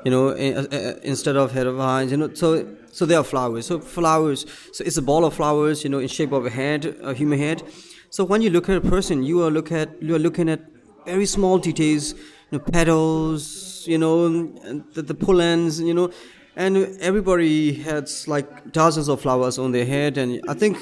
[0.04, 2.10] you know, uh, instead of head of eyes.
[2.10, 3.66] You know, so so they are flowers.
[3.66, 4.46] So flowers.
[4.72, 7.38] So it's a ball of flowers, you know, in shape of a head, a human
[7.38, 7.62] head.
[8.10, 10.60] So when you look at a person, you are look at you are looking at
[11.06, 12.14] very small details,
[12.50, 14.46] you know, petals, you know,
[14.94, 16.10] the, the pollens, you know,
[16.56, 20.76] and everybody has like dozens of flowers on their head, and I think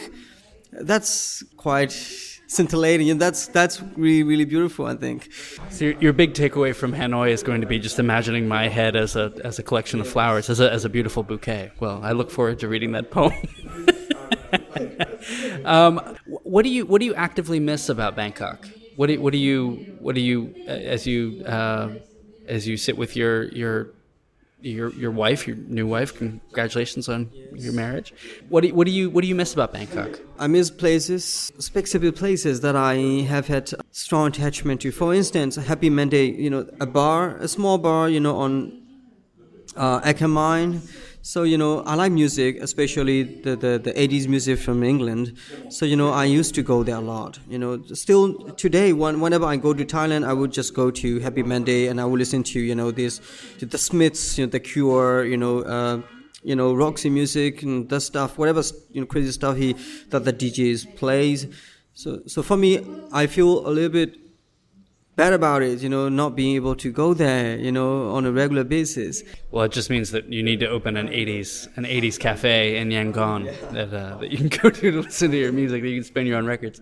[0.72, 1.92] that's quite
[2.46, 4.86] scintillating, and that's that's really really beautiful.
[4.86, 5.30] I think.
[5.70, 8.96] So your, your big takeaway from Hanoi is going to be just imagining my head
[8.96, 11.72] as a as a collection of flowers, as a as a beautiful bouquet.
[11.80, 13.32] Well, I look forward to reading that poem.
[15.64, 18.68] um, what do you what do you actively miss about Bangkok?
[18.96, 21.90] What do, what do you what do you uh, as you uh,
[22.46, 23.90] as you sit with your your
[24.60, 26.16] your your wife, your new wife?
[26.16, 28.12] Congratulations on your marriage.
[28.48, 30.20] What do you, what do you what do you miss about Bangkok?
[30.38, 31.24] I miss places,
[31.58, 32.94] specific places that I
[33.28, 34.92] have had strong attachment to.
[34.92, 38.82] For instance, Happy Monday, you know, a bar, a small bar, you know, on
[39.76, 40.80] uh, Ekkamai.
[41.26, 45.36] So you know, I like music, especially the, the, the 80s music from England.
[45.70, 47.40] So you know, I used to go there a lot.
[47.48, 51.18] You know, still today, when, whenever I go to Thailand, I would just go to
[51.18, 53.20] Happy Monday and I would listen to you know this,
[53.58, 55.62] the Smiths, you know, the Cure, you know.
[55.62, 56.02] Uh,
[56.44, 58.62] you know, Roxy music and that stuff, whatever
[58.92, 59.72] you know, crazy stuff he
[60.10, 61.48] that the DJs plays.
[61.92, 64.16] So, so for me, I feel a little bit
[65.16, 65.80] bad about it.
[65.80, 67.58] You know, not being able to go there.
[67.58, 69.22] You know, on a regular basis.
[69.50, 72.90] Well, it just means that you need to open an '80s an '80s cafe in
[72.90, 75.82] Yangon that uh, that you can go to to listen to your music.
[75.82, 76.80] That you can spin your own records.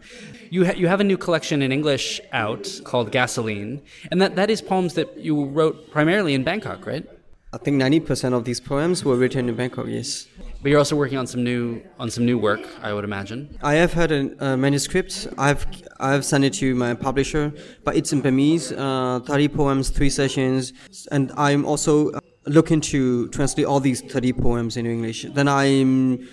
[0.51, 4.51] You ha- you have a new collection in English out called Gasoline, and that, that
[4.51, 7.07] is poems that you wrote primarily in Bangkok, right?
[7.55, 9.87] I think 90% of these poems were written in Bangkok.
[9.87, 10.27] Yes.
[10.61, 13.57] But you're also working on some new on some new work, I would imagine.
[13.63, 15.29] I have had a, a manuscript.
[15.39, 15.65] I've
[16.01, 17.53] I've sent it to my publisher,
[17.85, 18.73] but it's in Burmese.
[18.73, 20.73] Uh, Thirty poems, three sessions,
[21.13, 25.27] and I'm also uh, looking to translate all these thirty poems into English.
[25.35, 26.27] Then I'm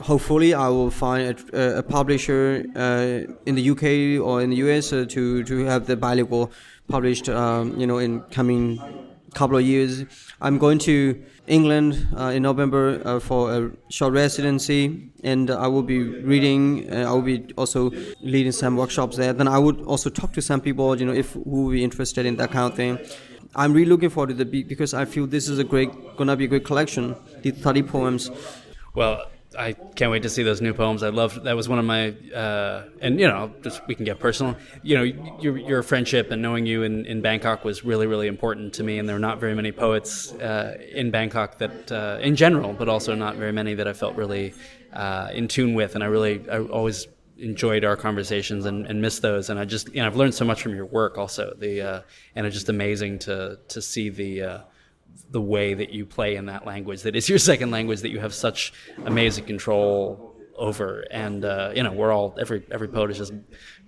[0.00, 4.92] hopefully I will find a, a publisher uh, in the UK or in the US
[4.92, 6.50] uh, to to have the bilingual
[6.88, 7.28] published.
[7.28, 8.80] Um, you know, in coming
[9.36, 10.04] couple of years.
[10.40, 15.82] I'm going to England uh, in November uh, for a short residency, and I will
[15.82, 16.00] be
[16.32, 16.90] reading.
[16.90, 17.90] Uh, I will be also
[18.22, 19.32] leading some workshops there.
[19.32, 22.26] Then I would also talk to some people, you know, if who will be interested
[22.26, 22.98] in that kind of thing.
[23.54, 26.46] I'm really looking forward to the because I feel this is a great, gonna be
[26.46, 27.14] a great collection.
[27.42, 28.30] The 30 poems.
[28.94, 29.24] Well,
[29.58, 31.02] I can't wait to see those new poems.
[31.02, 34.18] I love that was one of my uh, and you know just we can get
[34.18, 34.56] personal.
[34.82, 35.02] You know
[35.40, 38.98] your your friendship and knowing you in, in Bangkok was really really important to me.
[38.98, 42.88] And there are not very many poets uh, in Bangkok that uh, in general, but
[42.88, 44.54] also not very many that I felt really
[44.92, 45.94] uh, in tune with.
[45.94, 49.50] And I really I always enjoyed our conversations and, and missed those.
[49.50, 51.54] And I just you know I've learned so much from your work also.
[51.58, 52.00] The uh,
[52.34, 54.58] and it's just amazing to to see the uh,
[55.30, 58.20] the way that you play in that language that is your second language that you
[58.20, 58.72] have such
[59.04, 61.04] amazing control over.
[61.10, 63.32] And uh, you know we're all every every poet is just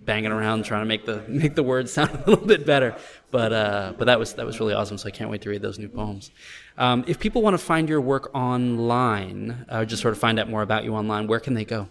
[0.04, 2.96] banging around trying to make the make the words sound a little bit better.
[3.30, 4.98] But uh, but that was that was really awesome.
[4.98, 6.30] So I can't wait to read those new poems.
[6.76, 10.48] Um, if people want to find your work online uh, just sort of find out
[10.48, 11.88] more about you online where can they go?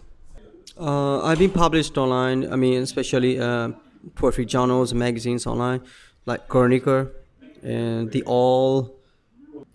[0.78, 2.50] Uh, I've been published online.
[2.52, 3.70] I mean, especially uh,
[4.14, 5.82] poetry journals, magazines online,
[6.24, 7.10] like Chronicle
[7.62, 8.97] and The All,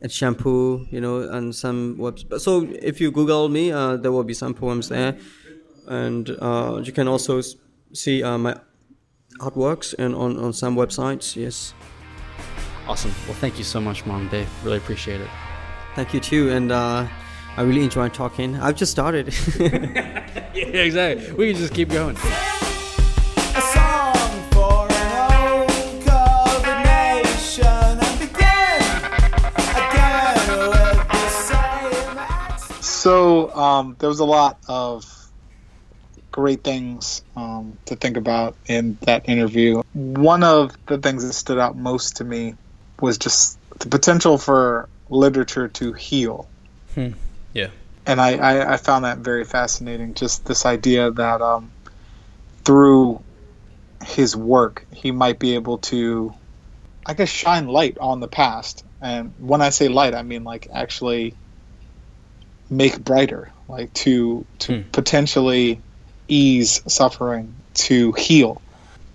[0.01, 2.25] and Shampoo, you know, and some webs.
[2.37, 5.17] So if you Google me, uh, there will be some poems there,
[5.87, 7.41] and uh, you can also
[7.93, 8.55] see uh, my
[9.39, 11.35] artworks and on, on some websites.
[11.35, 11.73] Yes,
[12.87, 15.29] awesome well thank you so much Maung Day really appreciate it
[15.95, 17.07] thank you too, and uh,
[17.55, 18.59] I really enjoyed talking.
[18.59, 19.33] I've just started.
[19.59, 22.17] yeah exactly we can just keep going
[33.03, 35.03] So um, there was a lot of
[36.31, 39.81] great things um, to think about in that interview.
[39.91, 42.55] One of the things that stood out most to me
[43.01, 46.47] was just the potential for literature to heal.
[46.95, 47.67] yeah
[48.05, 50.13] and I, I, I found that very fascinating.
[50.13, 51.73] Just this idea that um,
[52.63, 53.21] through
[54.05, 56.33] his work, he might be able to,
[57.05, 58.85] I guess, shine light on the past.
[59.01, 61.35] And when I say light, I mean like actually
[62.69, 64.89] make brighter, like to to Hmm.
[64.91, 65.83] potentially
[66.27, 68.61] ease suffering, to heal.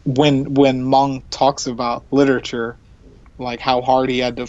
[0.05, 2.79] when when Maung talks about literature,
[3.39, 4.49] like how hard he had to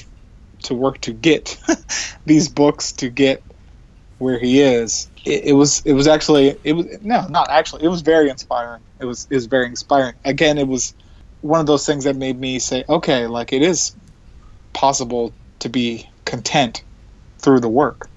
[0.64, 1.58] to work to get
[2.26, 3.44] these books to get
[4.20, 7.90] where he is, it, it was it was actually it was no not actually it
[7.90, 8.84] was very inspiring.
[9.00, 10.16] It was it was very inspiring.
[10.26, 10.96] Again, it was
[11.42, 13.94] one of those things that made me say, okay, like it is
[14.74, 16.84] possible to be content
[17.42, 18.10] through the work.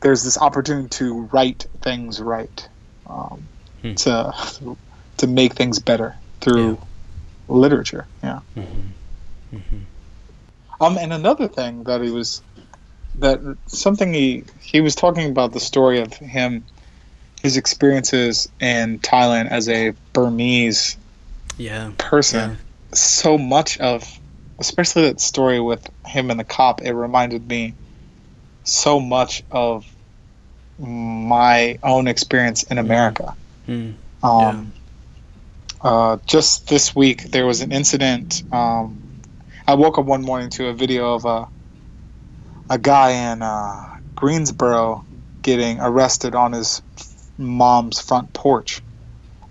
[0.00, 2.68] There's this opportunity to write things right,
[3.06, 3.48] um,
[3.82, 3.94] Hmm.
[3.94, 4.34] to
[5.18, 6.78] to make things better through
[7.48, 8.06] literature.
[8.22, 8.40] Yeah.
[10.80, 12.40] Um, and another thing that he was
[13.16, 16.64] that something he he was talking about the story of him,
[17.42, 20.96] his experiences in Thailand as a Burmese
[21.56, 21.90] Yeah.
[21.98, 22.58] person.
[22.94, 24.08] So much of,
[24.60, 27.74] especially that story with him and the cop, it reminded me
[28.68, 29.86] so much of
[30.78, 33.34] my own experience in America.
[33.66, 33.94] Mm.
[34.22, 34.72] Um,
[35.80, 38.42] uh, just this week, there was an incident.
[38.52, 39.02] Um,
[39.66, 41.48] I woke up one morning to a video of a
[42.70, 45.04] a guy in uh, Greensboro
[45.40, 46.82] getting arrested on his
[47.38, 48.82] mom's front porch,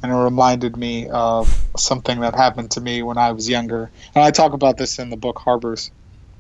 [0.04, 3.90] and it reminded me of something that happened to me when I was younger.
[4.14, 5.90] And I talk about this in the book Harbors,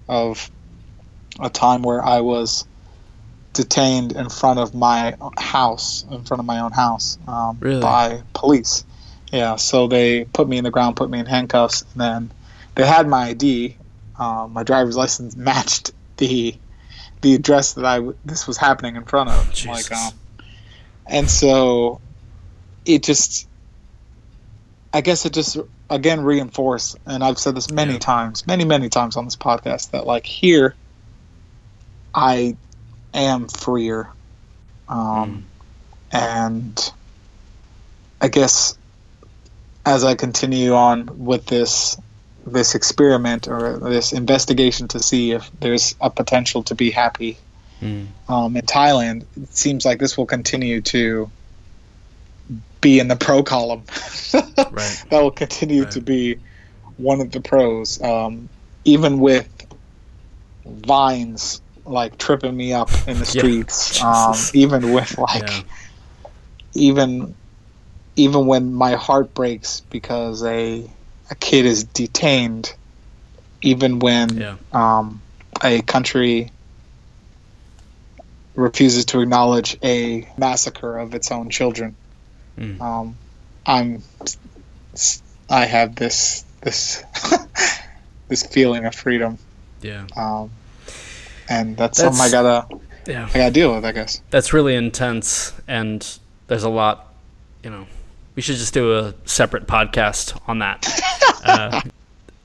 [0.08, 0.52] of
[1.40, 2.66] a time where I was
[3.54, 7.82] detained in front of my house, in front of my own house, um, Really?
[7.82, 8.84] by police.
[9.32, 12.32] Yeah, so they put me in the ground, put me in handcuffs, and then
[12.76, 13.78] they had my ID.
[14.20, 16.56] Um, my driver's license matched the
[17.22, 19.66] the address that I w- this was happening in front of.
[19.66, 20.14] Like, um,
[21.08, 22.00] and so
[22.86, 23.48] it just,
[24.94, 25.58] I guess it just
[25.90, 28.00] again reinforced, and I've said this many Yeah.
[28.00, 30.76] times, many many times on this podcast that like here,
[32.18, 32.58] I
[33.14, 34.10] am freer,
[34.88, 35.48] um,
[36.12, 36.92] and
[38.20, 38.76] I guess
[39.86, 41.96] as I continue on with this
[42.48, 47.38] this experiment or this investigation to see if there's a potential to be happy
[47.82, 48.08] Mm.
[48.28, 51.32] um, in Thailand, it seems like this will continue to
[52.82, 53.84] be in the pro column.
[54.34, 55.06] Right.
[55.12, 55.92] that will continue Right.
[55.92, 56.40] to be
[56.96, 58.50] one of the pros, um,
[58.86, 59.48] even with
[60.66, 63.40] vines like tripping me up in the Yeah.
[63.42, 64.02] streets.
[64.04, 65.62] Um, even with like, Yeah.
[66.74, 67.36] even
[68.16, 70.92] even when my heart breaks because a
[71.30, 72.74] a kid is detained,
[73.62, 74.56] even when Yeah.
[74.72, 75.22] um,
[75.64, 76.52] a country
[78.56, 81.96] refuses to acknowledge a massacre of its own children.
[82.58, 82.82] Mm.
[82.82, 83.18] Um,
[83.66, 84.04] I'm,
[85.50, 87.04] I have this this
[88.30, 89.38] this feeling of freedom,
[89.82, 90.08] Yeah.
[90.16, 90.52] um,
[91.50, 92.68] and that's, something I gotta
[93.06, 93.30] Yeah.
[93.34, 94.22] I gotta deal with, I guess.
[94.30, 97.14] That's really intense, and there's a lot.
[97.64, 97.88] You know,
[98.36, 100.86] we should just do a separate podcast on that.
[101.44, 101.82] uh,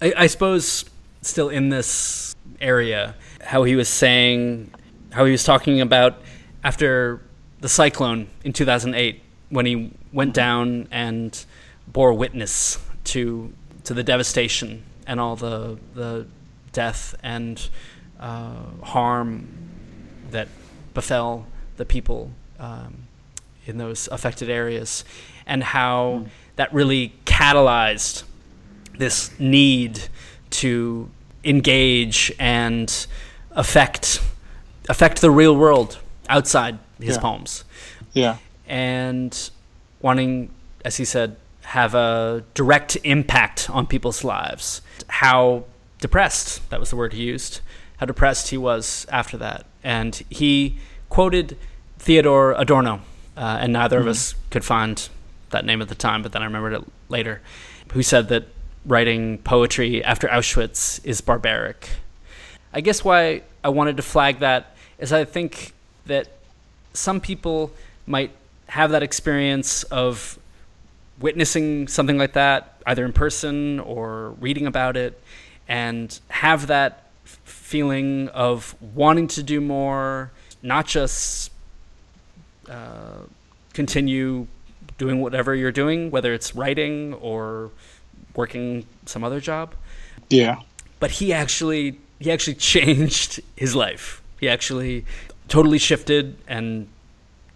[0.01, 0.85] I, I suppose,
[1.21, 3.15] still in this area,
[3.45, 4.71] how he was saying,
[5.13, 6.17] how he was talking about
[6.65, 7.21] after
[7.61, 11.45] the cyclone in 2008 when he went down and
[11.87, 13.53] bore witness to
[13.85, 16.27] to the devastation and all the the
[16.73, 17.69] death and
[18.23, 19.49] uh, harm
[20.31, 20.49] that
[20.95, 21.47] befell
[21.77, 22.95] the people um,
[23.67, 25.05] in those affected areas,
[25.47, 26.25] and how
[26.57, 28.23] that really catalyzed
[28.99, 30.09] this need
[30.51, 31.11] to
[31.45, 33.07] engage and
[33.51, 34.21] affect
[34.89, 37.21] affect the real world outside his Yeah.
[37.21, 37.65] poems
[38.15, 38.37] Yeah,
[38.69, 39.51] and
[40.01, 40.51] wanting,
[40.85, 44.83] as he said, have a direct impact on people's lives.
[45.09, 45.65] How
[46.01, 47.61] depressed, that was the word he used,
[48.03, 49.65] how depressed he was after that.
[49.85, 50.77] And he
[51.09, 51.57] quoted
[52.01, 53.01] Theodore Adorno,
[53.37, 55.09] uh, and neither of us could find
[55.51, 57.41] that name at the time, but then I remembered it later,
[57.93, 58.49] who said that
[58.85, 61.91] writing poetry after Auschwitz is barbaric.
[62.73, 65.73] I guess why I wanted to flag that is I think
[66.07, 66.27] that
[66.95, 67.71] some people
[68.05, 68.33] might
[68.67, 70.41] have that experience of
[71.21, 75.23] witnessing something like that, either in person or reading about it,
[75.69, 77.02] and have that
[77.73, 80.31] feeling of wanting to do more,
[80.63, 81.51] not just
[82.69, 83.25] uh,
[83.73, 84.47] continue
[84.99, 87.71] doing whatever you're doing, whether it's writing or
[88.35, 89.75] working some other job
[90.33, 90.61] yeah,
[90.99, 94.23] but he actually he actually changed his life.
[94.41, 95.05] He actually
[95.49, 96.89] totally shifted and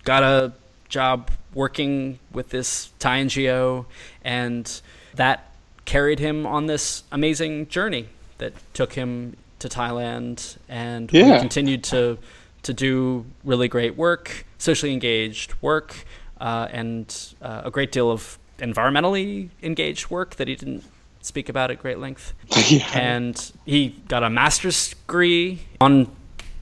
[0.04, 0.52] got a
[0.88, 3.86] job working with this Thai NGO,
[4.22, 4.80] and
[5.14, 5.50] that
[5.84, 12.18] carried him on this amazing journey that took him to Thailand, and we continued to
[12.62, 16.04] to do really great work, socially engaged work,
[16.40, 20.82] uh, and uh, a great deal of environmentally engaged work that he didn't
[21.20, 22.34] speak about at great length.
[22.68, 22.86] Yeah.
[22.94, 26.10] And he got a master's degree on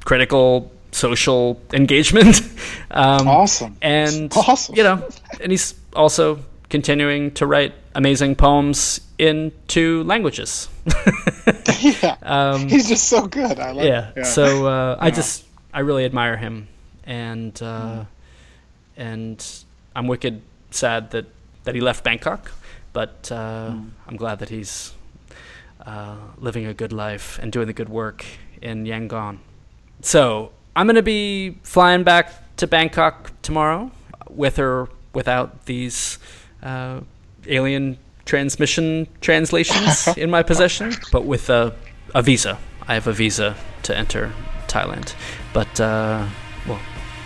[0.04, 2.42] critical social engagement.
[2.90, 3.76] um, Awesome.
[3.80, 4.74] And Awesome.
[4.74, 5.08] you know,
[5.40, 10.68] and he's also continuing to write amazing poems in two languages.
[11.80, 12.58] yeah.
[12.58, 13.58] He's just so good.
[13.58, 14.10] I love yeah.
[14.16, 14.26] it.
[14.26, 16.68] So uh, I just I really admire him,
[17.04, 18.04] and uh,
[18.96, 19.64] and
[19.94, 21.26] I'm wicked sad that
[21.64, 22.50] that he left Bangkok,
[22.92, 23.74] but uh,
[24.06, 24.92] I'm glad that he's
[25.86, 28.24] uh, living a good life and doing the good work
[28.60, 29.38] in Yangon.
[30.00, 33.90] So I'm gonna be flying back to Bangkok tomorrow,
[34.28, 36.18] with or without these
[36.62, 37.00] uh,
[37.48, 41.74] alien transmission translations in my possession, but with a,
[42.14, 42.58] a visa.
[42.86, 44.32] I have a visa to enter
[44.66, 45.14] Thailand,
[45.52, 46.26] but uh,
[46.66, 46.80] well,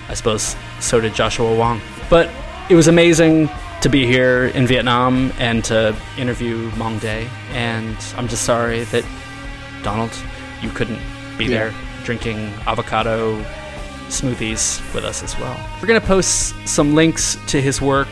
[0.09, 1.81] I suppose so did Joshua Wong.
[2.11, 2.29] But
[2.71, 3.49] it was amazing
[3.81, 9.05] to be here in Vietnam and to interview Maung Day, and I'm just sorry that
[9.83, 10.11] Donald,
[10.63, 11.01] you couldn't
[11.37, 11.51] be Yeah.
[11.71, 11.75] there
[12.05, 13.41] drinking avocado
[14.09, 15.57] smoothies with us as well.
[15.81, 18.09] We're going to post some links to his work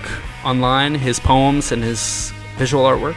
[0.47, 3.17] online, his poems and his visual artwork.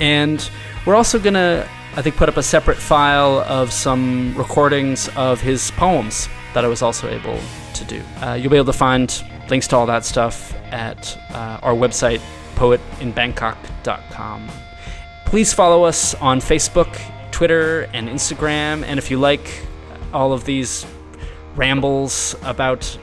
[0.00, 0.48] And
[0.86, 5.40] we're also going to, I think, put up a separate file of some recordings of
[5.40, 7.38] his poems that I was also able
[7.74, 8.02] to do.
[8.20, 12.20] Uh, you'll be able to find links to all that stuff at uh, our website,
[12.56, 14.48] poetinbangkok.com.
[15.26, 16.98] Please follow us on Facebook,
[17.30, 18.82] Twitter, and Instagram.
[18.84, 19.66] And if you like
[20.12, 20.86] all of these
[21.54, 22.98] rambles about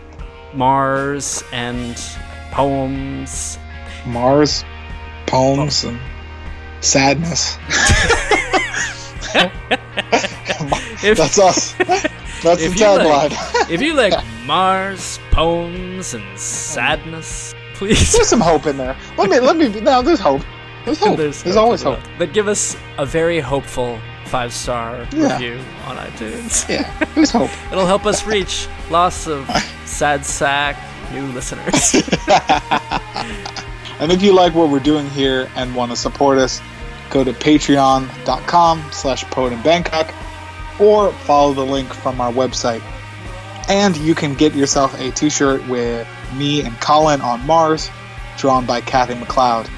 [0.53, 1.95] Mars and
[2.51, 3.58] poems,
[4.05, 4.63] Mars,
[5.27, 5.89] poems, oh.
[5.89, 5.99] and
[6.81, 7.57] sadness.
[11.03, 11.73] if, That's us.
[12.41, 13.69] That's the you like, tagline.
[13.69, 14.13] if you like
[14.45, 18.13] Mars, poems, and sadness, please.
[18.13, 18.95] There's some hope in there.
[19.17, 19.39] Let me.
[19.39, 19.81] Let me.
[19.81, 20.41] Now there's hope.
[20.85, 21.17] There's hope.
[21.17, 21.99] There's, always as hope.
[21.99, 22.11] well.
[22.17, 25.33] But give us a very hopeful five star Yeah.
[25.33, 26.67] review on iTunes.
[26.69, 27.51] Yeah, there's hope.
[27.71, 29.49] It'll help us reach lots of
[29.85, 30.77] sad sack
[31.11, 31.95] new listeners.
[33.99, 36.61] And if you like what we're doing here and want to support us,
[37.09, 40.13] go to patreon.com slash poet in Bangkok
[40.79, 42.81] or follow the link from our website.
[43.67, 47.89] And you can get yourself a t-shirt with me and Colin on Mars,
[48.37, 49.69] drawn by Kathy McLeod.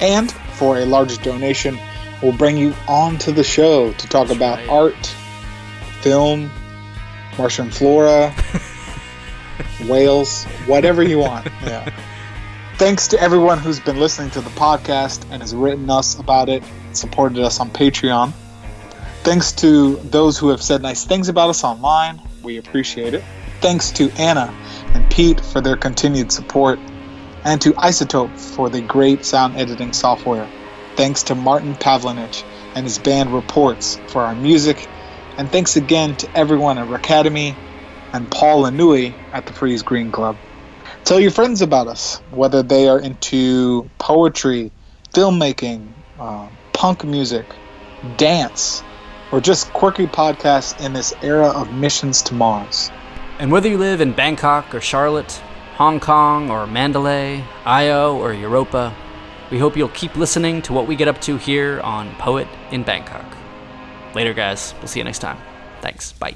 [0.00, 1.78] And for a large donation,
[2.22, 4.68] we'll bring you onto the show to talk about right.
[4.68, 5.06] art,
[6.00, 6.50] film,
[7.36, 8.34] Martian flora,
[9.84, 11.46] whales, whatever you want.
[11.64, 11.92] Yeah.
[12.78, 16.62] Thanks to everyone who's been listening to the podcast and has written us about it,
[16.92, 18.34] supported us on Patreon.
[19.22, 22.20] Thanks to those who have said nice things about us online.
[22.42, 23.24] We appreciate it.
[23.62, 24.54] Thanks to Anna
[24.92, 26.78] and Pete for their continued support,
[27.46, 30.46] and to Izotope for the great sound editing software.
[30.96, 32.44] Thanks to Martin Pavlinic
[32.76, 34.86] and his band Reports for our music,
[35.38, 37.56] and thanks again to everyone at Academy
[38.12, 40.36] and Paul Lanui at the Freeze Green Club.
[41.06, 44.72] Tell your friends about us, whether they are into poetry,
[45.14, 45.86] filmmaking,
[46.18, 47.46] uh, punk music,
[48.16, 48.82] dance,
[49.30, 52.90] or just quirky podcasts in this era of missions to Mars.
[53.38, 55.30] And whether you live in Bangkok or Charlotte,
[55.76, 58.92] Hong Kong or Mandalay, Io or Europa,
[59.52, 62.82] we hope you'll keep listening to what we get up to here on Poet in
[62.82, 63.26] Bangkok.
[64.16, 64.74] Later, guys.
[64.80, 65.38] We'll see you next time.
[65.82, 66.10] Thanks.
[66.10, 66.34] Bye.